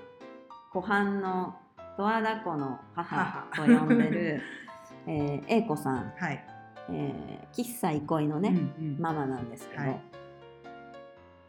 [0.72, 1.56] 湖畔の
[1.96, 4.42] 十和田湖の母と呼んでる、
[5.06, 6.44] えー、英子さん、はい。
[6.92, 8.52] えー、喫茶憩いのね、う
[8.82, 10.09] んうん、ママなんですけど、はい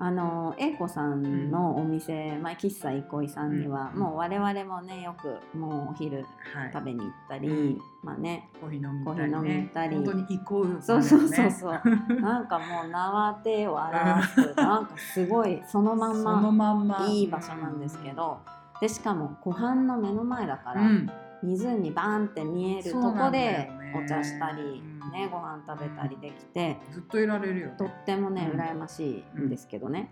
[0.03, 6.25] あの英子さんのお店、うん、まあ、喫茶憩いさんには、うん、もう我々もねよくもうお昼
[6.73, 9.95] 食べに行ったり、はい、まあねコーヒー飲みたり、ね、たり。
[9.97, 11.81] 本当に憩う、ね、そうそうそうそう。
[12.19, 14.55] なんかもう縄手を表す。
[14.55, 17.05] なんかすごいそのまんままんま。
[17.07, 18.39] いい場所なんですけど、
[18.81, 21.11] でしかも湖畔の目の前だから、うん。
[21.43, 24.81] 湖バーンって見えるとこでお茶したり、
[25.11, 30.11] ね、ご飯食べたりできて、ずっといられるよ、ね、とってもね、うん、羨ましいんですけどね、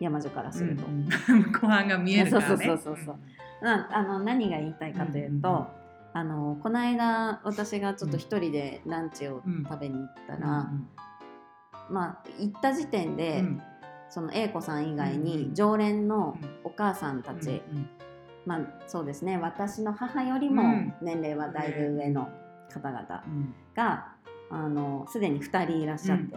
[0.00, 0.84] 山女からすると。
[1.60, 3.16] ご飯が見えるから、ね、そうそうそうそう。
[3.62, 5.66] あの何が言いたいかというと、
[6.12, 10.70] あのこの間私がちょっと一人でランチを食べに行ったら、
[11.90, 13.44] まあ行った時点で、
[14.08, 17.62] その A 子さん以外に常連のお母さんたち、
[18.46, 20.62] まあそうですね私の母よりも
[21.02, 22.28] 年齢はだいぶ上の
[22.72, 23.24] 方々
[23.74, 24.14] が、
[24.50, 26.36] あのすでに2人いらっしゃって。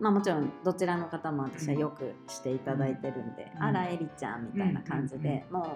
[0.00, 5.66] まあ、もちろんどちらの方も私はよくしていただいてるんで、あらエリちゃんみたいな感じで、もう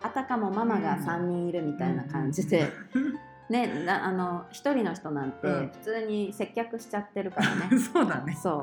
[0.00, 2.72] あたかもママが3人いるみたいな感じで、
[3.50, 7.76] ね、あの一人の人なんて普通に接客しちゃってるからね。
[7.78, 8.34] そうだね。
[8.34, 8.62] そう。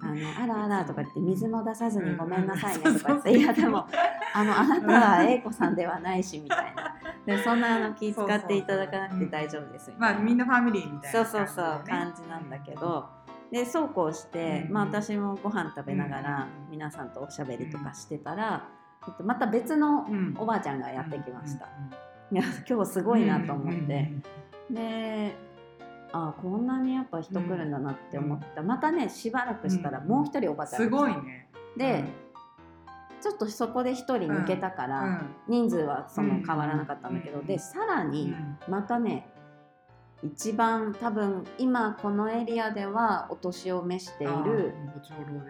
[0.00, 3.86] あのあらあらとか言って水も出さずにごめんなさいねとか言って、いやでも
[4.34, 6.94] あのあなたは英子さんではないしみたいな。
[7.28, 13.06] でそんなあの気遣っていただかなくて大丈夫ですまあみんなファミリーみたいな、ね、そうそうそう感じなんだけど。
[13.50, 18.68] でそうこうして、まあ、私もご飯食べながら皆さんとおしゃべりとかしてたら、
[19.06, 20.06] えっと、また別の
[20.36, 21.64] おばあちゃんがやってきました。
[22.30, 24.12] いや今日すごいなと思って、
[24.70, 25.34] で
[26.12, 31.48] あこんなにやっぱ人来るんだなって思った、またねしばらくしたらもう一人おばちゃんすごいね。
[31.74, 32.04] で、
[33.20, 38.34] ちょっとそこで1人抜けたから、人数はその変わらなかったんだけど、でさらに
[38.68, 39.28] またね
[40.22, 44.74] 一番多分今このエリアではお年を召している、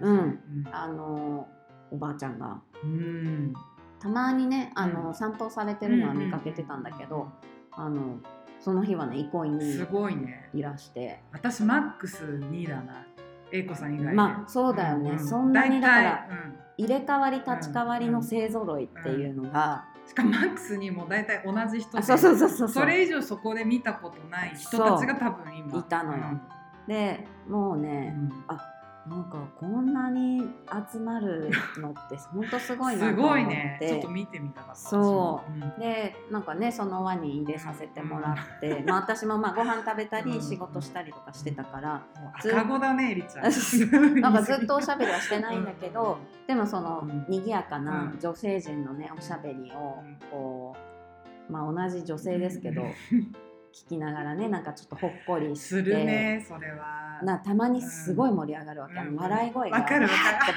[0.02, 1.48] うん、あの
[1.90, 3.54] おばあちゃんが、うん、
[3.98, 7.28] たまにねあの、散歩されてるのは見かけてたんだけど、
[7.72, 8.18] あの
[8.60, 10.50] その日はね憩いにすごいね。
[10.52, 11.22] いらして。
[11.32, 13.06] 私マックス2だな
[13.52, 16.28] 英子さん以外まあそうだよね、うんうん、そんなにだから、
[16.76, 22.68] 入れ替わり立ち替わりの勢ぞろいっていうのが、しかもマックスにも大体同じ人でそうそうそうそう。
[22.68, 25.78] それ以上そこで見たことない人たちが多分今。
[25.78, 26.40] いたのよ、
[26.86, 28.77] でもうね、うん、あ
[29.08, 30.42] なんかこんなに
[30.92, 33.38] 集まるのって本当すごいなと思って。
[33.38, 33.78] すごいね。
[33.80, 42.02] ちょっと見てみたかったそう、うん、でなんかねその輪に入れさせてもらって、うん、まあ私もまあご飯食べたり仕事したりとかしてたから、
[42.44, 43.44] うん、赤子だねりちゃん。
[44.20, 50.76] なんかずっとおしゃべりはしてないんだけど、でもその賑やかな女性陣のねおしゃべりをこ
[51.48, 52.82] うまあ同じ女性ですけど
[53.86, 55.66] 聞きながらねなんかちょっとほっこりして。
[55.66, 57.20] するねそれは。
[57.22, 59.78] なたまにすごい盛り上がるわけ、あの笑い声が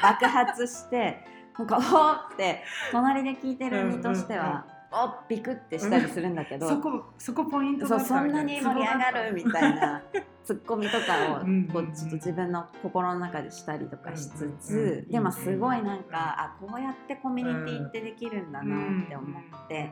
[0.02, 1.18] 爆発して
[1.58, 10.04] なんかおーって隣で聞いてる身としては、おっビクってしたりするんだけど、そこそこポイントそそんなに盛り上がるみたいな
[10.44, 15.12] ツッコミとかをうんこうちょっと自分の心の中でしたりとかしつうんうんつうん。
[15.12, 19.92] でもすごいなんかあこうやってコミュニティってできるんだなって思って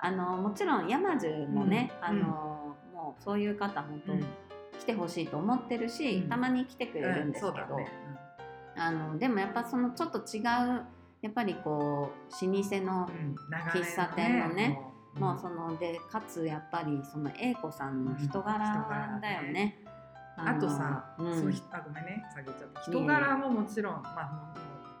[0.00, 2.20] あのもちろん山中もねあうん。
[2.20, 4.20] のもうそういう方本当うん。
[4.78, 6.28] 来てほしいと思ってるしうん。
[6.28, 7.88] たまに来てくれるんですけどね。
[8.76, 10.44] あのでもやっぱそのちょっと違う
[11.20, 13.34] やっぱりこう老舗のうん
[13.72, 14.78] 喫茶店のね
[15.16, 19.82] ももうそのでかつやっぱりその英子さんの人柄だよね。
[20.36, 21.34] あとさ、うん。
[21.34, 24.54] そあごめんね下げちゃった人柄ももちろんま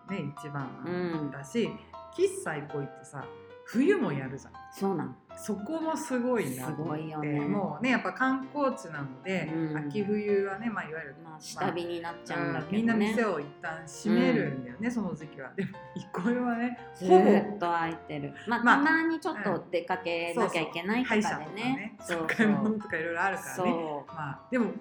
[0.08, 0.90] あね一番う
[1.26, 1.30] ん。
[1.30, 1.70] だし、
[2.16, 3.24] 喫茶行こいってさ
[3.70, 4.52] 冬もやるじゃん。
[4.72, 5.14] そうなん。
[5.36, 7.40] そこもすごいなすごいよね。
[7.40, 9.76] もうねやっぱ観光地なので、うん。
[9.76, 13.10] 秋冬はね、まあ、いわゆる、まあ下火になっちゃうんだうんみんなけどね。
[13.12, 15.52] 店を一旦閉めるんだよね、その時期は。
[15.54, 18.32] でも憩いはねずほぼーっと空いてる。
[18.48, 21.54] まあ、まあたまにちょっと出かけなきゃいけないとかでね。
[21.54, 21.96] ね。
[22.00, 22.26] そう。
[22.26, 23.54] 買い物とかいろいろあるからね。
[23.54, 24.72] そまあでも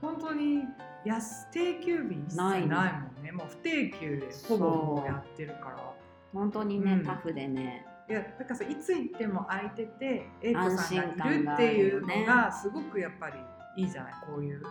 [0.00, 0.62] 本当に
[1.04, 3.32] 安定休日一切ないもんね。
[3.32, 5.76] もう不定休でほぼやってるから。
[5.76, 5.80] う
[6.32, 7.04] 本当にね、うん。
[7.04, 7.86] タフでね。
[8.10, 13.38] いやだからさいつ行っても空いてて英子さんがいるっていうのがすごくやっぱり
[13.76, 14.62] いいじゃないこういう。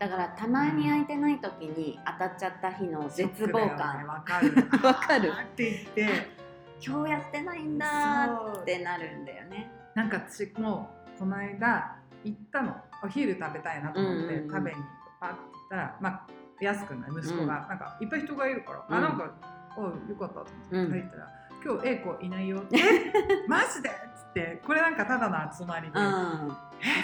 [0.00, 4.04] だからたまに空いてない時に当たっちゃった日の絶望感。
[4.04, 4.52] わかる。
[4.82, 5.30] わかる。
[5.30, 6.42] って言って。
[6.84, 9.70] 今日やってないんだーってなるんだよね。
[9.94, 12.76] なんか私もこの間行ったの。
[13.04, 14.50] お昼食べたいなと思って、うんうんうん。
[14.50, 14.76] 食べに
[15.20, 16.26] パッて行ったらまあ
[16.60, 18.96] 安くない息子が、なんかいっぱい人がいるから、うん。
[18.96, 19.30] あなんか
[19.76, 20.76] およかったと思って。
[20.76, 20.90] うん。
[20.90, 21.28] 入ったら、
[21.64, 23.12] 今日 A 子いないよえ
[23.48, 24.60] マジでっつって。
[24.66, 26.56] これなんかただの集まりで、うん。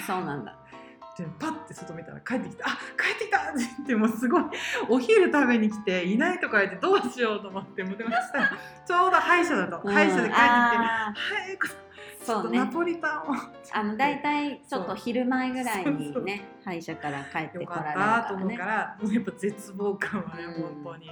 [0.07, 0.55] そうなんだ。
[1.17, 4.45] でパッて外見たら帰ってきて「あ帰ってきた!」って言ってもうすごい
[4.89, 8.51] お昼食べに来ていないとか言ってどうしようと思ってもうでもそしたら
[8.87, 9.93] ちょうど歯医者だと、うん。
[9.93, 11.59] 歯医者で帰ってきて「あはい
[12.25, 13.35] ちょっとナポリタンを」
[13.73, 20.63] あの大体ちょっと昼前ぐらいにね歯医者から帰ってよこられるかったと思うからねからもうやっぱ絶望感はね、うん。
[20.63, 21.11] 本当に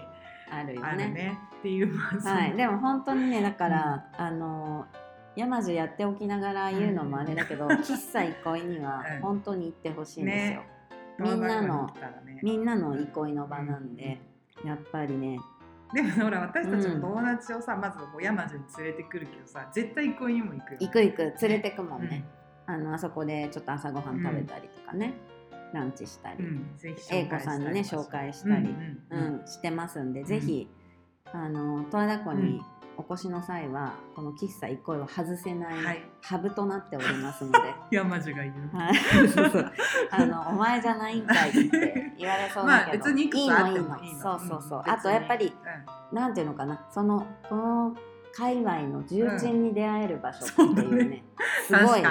[0.50, 1.08] あるよね。
[1.08, 1.38] ね。
[1.58, 4.86] っていうはい、でも本当にねだから、あの
[5.34, 9.20] 山路やっておきながら言うのもあれだけど、喫茶憩いにはうん。
[9.20, 10.60] 本当に行ってほしいんですよ。
[10.60, 10.66] ね。
[11.18, 11.86] みんなの
[12.24, 12.40] ね。
[12.42, 14.20] みんなの憩いの場なんで、
[14.64, 15.38] やっぱりね。
[15.94, 21.34] でもほら私たちの友達をさ、まずこう山路に連れてくるけどさ絶対憩いにも行くよ行く行く。
[21.42, 22.24] 連れてくもんね、
[22.66, 25.14] あのあそこでちょっと朝ごはん食べたりとかね、
[25.72, 26.44] ランチしたり、
[27.10, 28.74] 英子さんにね紹介したり、
[29.10, 30.68] うんしてますんで、ぜひ
[31.32, 32.60] あの十和田湖に
[32.98, 36.02] お越しの際は、この喫茶憩いは外せない、はい。
[36.22, 37.58] ハブとなっておりますので。
[37.90, 38.92] 山路がいる、はい、
[40.10, 44.20] あのお前じゃないんかいって言われそうだけど、まあ別にいいいいいの。
[44.20, 46.86] そうそうそう、んあとやっぱり別なんていうのかな。
[46.90, 47.96] そのこの
[48.34, 51.24] 界隈の重鎮に出会える場所うんっていうね,、
[51.70, 51.78] うん。
[51.78, 52.02] すごい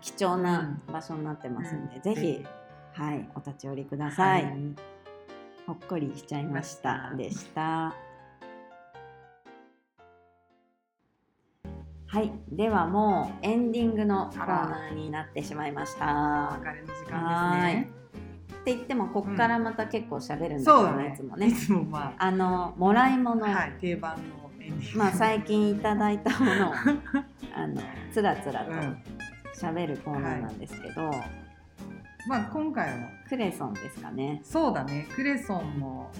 [0.00, 2.02] 貴重な場所になってますんで、うん。
[2.02, 2.46] ぜひ、
[2.98, 4.54] はい、お立ち寄りください、はい。
[5.68, 7.12] ほっこりしちゃいました。
[7.16, 7.94] でした。
[12.10, 16.06] はいではもうエンディングのコーナーになってしまいました。
[16.06, 17.90] お別れの時間ですね。
[18.62, 21.12] って言ってもこっからまた結構喋るんだけどね、そうだね。
[21.14, 21.46] いつもね。
[21.46, 22.30] いつもまあ。
[22.32, 24.98] のもらい物、あ、はい、定番のエンディング。
[24.98, 26.72] まあ最近いただいたものを
[27.54, 27.80] あの
[28.10, 29.02] つらつらとうん。
[29.54, 31.10] 喋るコーナーなんですけど、
[32.26, 33.08] まあ今回は。
[33.28, 34.40] クレソンですかね。
[34.44, 35.06] そうだね。
[35.14, 36.10] クレソンも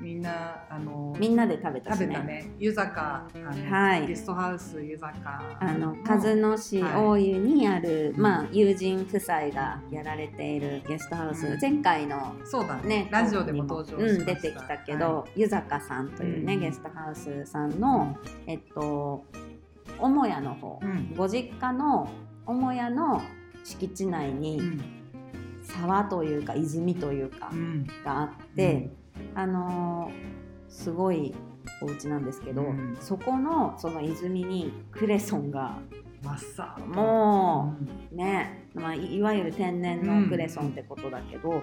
[0.00, 2.06] みんなあのみんなで食べたしね。
[2.06, 2.50] 食べたね。
[2.58, 3.26] 湯坂
[3.70, 4.06] はい。
[4.06, 5.56] ゲストハウス湯坂。
[5.58, 6.94] あの鹿角市はい。
[6.96, 11.60] 大湯にある、まあ、友人夫妻がやられているゲストハウス、うん。
[11.60, 12.88] 前回のそうだね。
[12.88, 16.60] ね、ラジオでも登場うん、出てきたけど、湯坂さんというね、うん。
[16.60, 18.16] ゲストハウスさんの、
[18.46, 19.24] えっと
[19.98, 21.14] 母屋の方、うん。
[21.16, 22.08] ご実家の
[22.46, 23.20] 母屋の
[23.64, 24.97] 敷地内にうん
[25.68, 27.86] 沢というか泉というかうん。
[28.04, 28.90] があって、
[29.34, 30.38] あのー
[30.70, 31.34] すごい
[31.80, 32.96] お家なんですけど、うん。
[33.00, 35.78] そこのその泉にクレソンが
[36.88, 37.74] も
[38.12, 41.60] うね、まあ、いいわゆる天然のクレソンってことだけど、いっ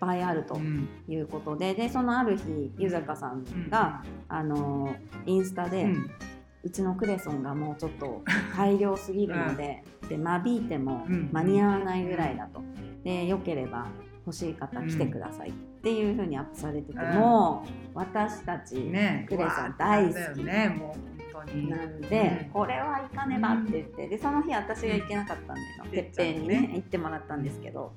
[0.00, 8.22] ぱいあるとうんいうことででそのある日湯坂さんが、あのーインスタで、ううんちのクレソンがもうちょっと
[8.56, 11.28] 大量すぎるので,、で間引いてもうん。
[11.32, 12.60] 間に合わないぐらいだと。
[13.04, 13.86] でよければ
[14.26, 17.14] 欲しい方来てくださいっていう風にアップされてて、うん。
[17.14, 20.14] もう私たち、ねクレソン大好き。
[20.14, 21.68] だよねもう本当当に。
[21.68, 27.92] なんで、うん、これは行かねばって言ってでその日私が行けなかったんでてっぺんにね行ってもらったんですけど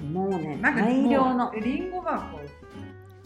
[0.00, 2.40] もうね大量のりんご箱。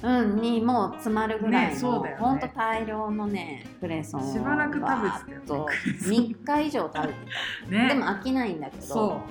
[0.03, 7.15] うんにもう詰まるぐらいの、ね、ほんと大量のねクレソンをしばらく食べてたよ、ね、3日以上食べて
[7.65, 9.23] た、 ね、でも飽きないんだけど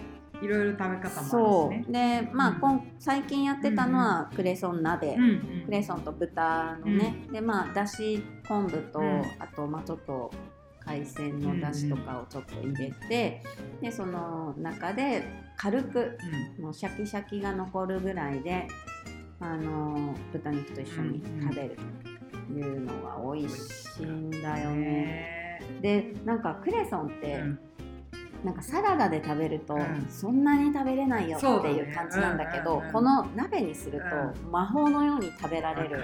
[0.41, 10.31] いろいろ食べ方もあるし、ね、でまあ、うん、最近やってたのはクレソン鍋、うんうん、クレソンと豚のね、うん、でまあだし昆布と、うん、あとまあちょっと
[10.79, 13.41] 海鮮のだしとかをちょっと入れて、
[13.81, 15.23] でその中で
[15.57, 16.15] 軽く、
[16.59, 18.67] もうシャキシャキが残るぐらいで
[19.39, 21.77] あの豚肉と一緒に食べる
[22.47, 25.59] というのが美味しいんだよね。
[25.81, 27.41] でなんかクレソンって、
[28.43, 29.77] なんかサラダで食べると
[30.09, 36.03] そんなに食べれないよっていう感じなんだけど、この鍋にすると魔法のように食べられる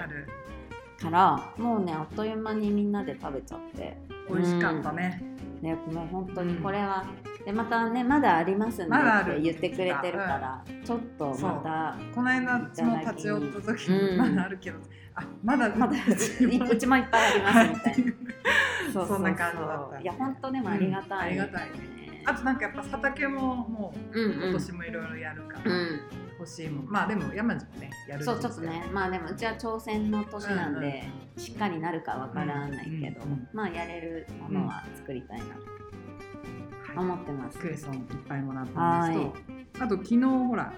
[0.99, 3.97] からもうねあっという間にみんなで食べちゃって。
[4.29, 5.21] 美味しかったね。
[5.61, 7.05] ねもう本当にこれは、
[7.45, 14.79] でまたねまだありますんでって言ってくれてるから、ちょっとまたこの間うちも立ち寄った時にまだあるけど、
[15.15, 16.53] あまだまだうちも。
[16.97, 18.13] いっぱいありますみたいな。
[18.93, 21.69] そうそんな感じだったいや本当でもありがたい、ありがたい
[22.25, 25.71] あとなんかやっぱ畑ももう今年もいろいろやるから、
[26.39, 26.85] 欲しいもん。
[26.87, 28.83] まあでも山地もねやるそうちょっとね。
[28.91, 31.03] まあでもうちは挑戦の年なんで、
[31.37, 33.21] しっかりなるかわからないけど、
[33.53, 35.45] まあやれるものは作りたいな
[36.93, 39.83] と思ってます、クエソンいっぱいもらったんですと。
[39.83, 40.73] あと昨日ほら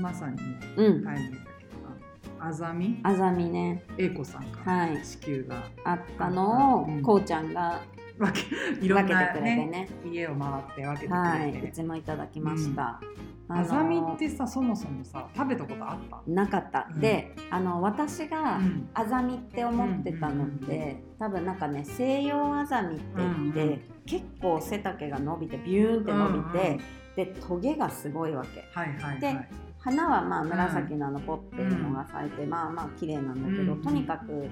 [0.00, 0.42] まさにね、
[0.76, 3.00] うん、タイムだけどあざみ？
[3.02, 3.82] あざみね。
[3.96, 6.82] 英子さんから子宮があったの。
[6.82, 7.80] を、こうちゃんが
[8.18, 13.00] 分けいろんな、ね、ね、家を回って分けてくれて、はい、うちもいただきました、
[13.48, 16.22] うん、あざみってさそもそもさ食べたことあった？
[16.26, 18.58] なかった、うん、であの私が
[18.94, 29.36] あざみって思ってたのって、多分なんかね西洋あざみって言って、うんうん、結構背丈が伸びてビューンって伸びて、うんうん、でトゲがすごいわけ、はいはいはい、で
[29.78, 34.48] 花はまあ紫のあのポッっていうのが咲いて、まあまあ綺麗なんだけど、とにかく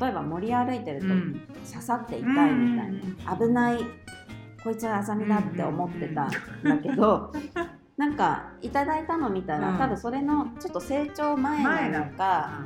[0.00, 1.06] 例えば森歩いてると
[1.70, 2.92] 刺さって痛いみたい
[3.26, 3.78] な、危ない
[4.62, 6.30] こいつはあさみだって思ってたん
[6.62, 7.32] だけど、
[7.96, 12.62] なんかいただいたの見たら、多分それのちょっと成長前なのか、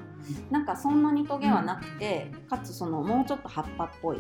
[0.51, 4.19] なんかそんなにトゲはなくて、かつそのもうちょっと葉っぱっぽい、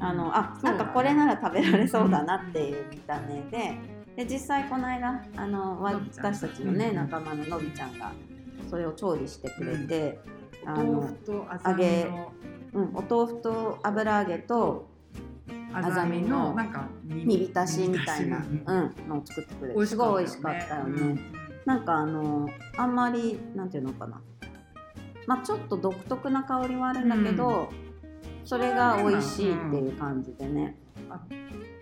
[0.00, 3.78] あのあなんかこれなら食べられそうだなっていう見た目で
[4.16, 8.12] で実際この間あの私たちのね仲間ののびちゃんが
[8.68, 10.39] それを調理してくれて。
[10.64, 12.10] お豆腐と揚げ、
[12.72, 14.88] うん、お豆腐と油揚げと
[15.72, 21.20] あざみのなんか煮浸しみたいな、うん、のを作ってくれてすごい美味しかったよね、うん、
[21.64, 24.20] なんかあのあんまりなんていうのかな。
[25.26, 30.76] まあちょっと独特な香りはあるんだけど、うん、それが美味しいっていう感じでね、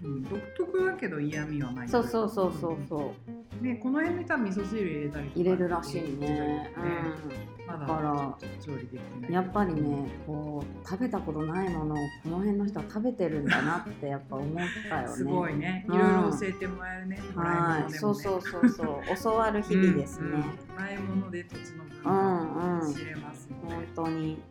[0.02, 14.56] うん、独特だけど嫌味はないそうそうそうそうそうでこの辺に多分味噌汁入れたり入れるらしいね、うん、だから調理できないやっぱりねこう食べたことないものをこの辺の人は食べてるんだなってやっぱ思っ
[14.88, 15.08] たよね。
[15.16, 15.84] すごいね。
[15.88, 19.22] いろいろ教えてもらえるね、うん、はい、そうそうそうそう。
[19.22, 20.44] 教わる日々ですね、うんうん、も
[20.78, 24.42] らい物で土地の文化知れますね、うんうん、本当に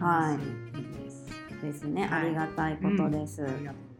[0.00, 0.84] はい。
[1.64, 1.82] です。
[1.84, 3.93] ね、はい、ありがたいことです、ありがとう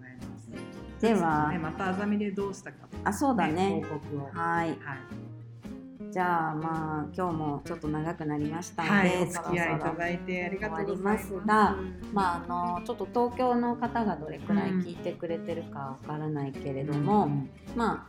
[1.00, 3.82] では、ね、またあざみでどうしたか、あそうだね。
[3.84, 4.30] 報告を。
[4.32, 4.78] はい、はい。
[6.14, 11.34] じゃあまあ今日もちょっと長くなりましたので、はい、お付き合いいただいてありがとうございます。
[11.44, 11.76] が、
[12.12, 18.06] まああのちょっと東京の方がどれくらい聞いてくれてるかわからないけれども、うん、ま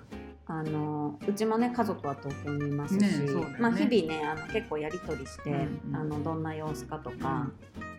[0.48, 7.50] ああのうちもね家族は東京にいますし、ねね、まあ、日々ねあの結構やり取りして、うん、あのどんな様子かとか、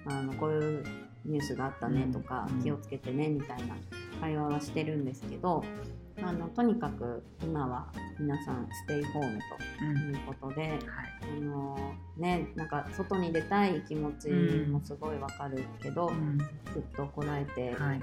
[0.07, 0.85] うん、あのこういう
[1.25, 3.75] ニュースがあったねとか、気をつけてねみたいな
[4.21, 5.65] 会話はしてるんですけど
[6.23, 7.87] あのとにかく今は
[8.19, 9.39] 皆さんステイホーム
[9.79, 10.81] ということで、うんはい、
[11.23, 18.01] あのね、なんか外に出たい気持ちもすごいわかるけど、うん、ずっとこらえて、はい、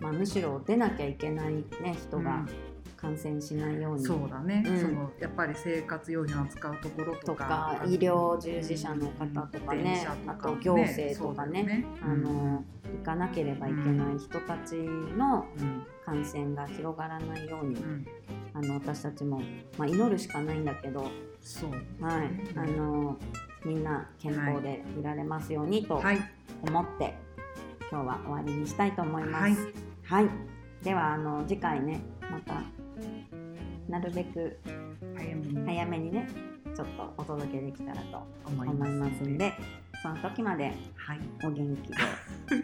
[0.00, 2.46] まあ、むしろ出なきゃいけない、ね、人が
[3.00, 7.82] 感染しないように、そうだね、うん、そのやっぱり生活用品を使うところとか。
[7.86, 12.62] 医療従事者の方とかね、あと行政とかね、ね、あの
[12.98, 15.46] 行かなければいけない人たちの
[16.04, 17.76] 感染が広がらないように、
[18.52, 19.40] あの私たちも、
[19.78, 21.10] まあ、祈るしかないんだけど。
[21.42, 21.70] そう、
[22.04, 23.16] はい、あの
[23.64, 25.02] みんな健康でい。
[25.02, 26.04] られますようにと思っ
[26.98, 27.14] て、はい、
[27.90, 29.62] 今日は終わりにしたいと思います。
[30.04, 32.62] はい、はい、ではあの次回ねまた
[33.90, 34.58] なるべく
[35.66, 36.28] 早めにね
[36.74, 39.52] ちょっとお届けできたらと思いますんで、
[40.02, 41.94] その時まではいお元気で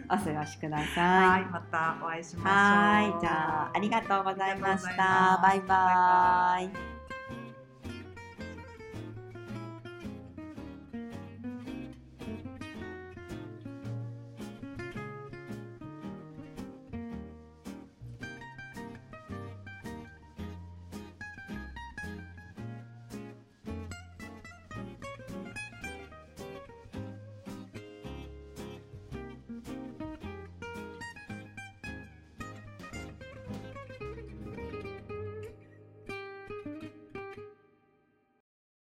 [0.09, 1.41] お過ごしくだはさい。
[1.43, 3.31] いまたお会いしましょうはい、じゃ
[3.63, 5.03] あありがとうございましありが
[5.35, 6.59] とうございますた。
[6.61, 6.96] バイバイ。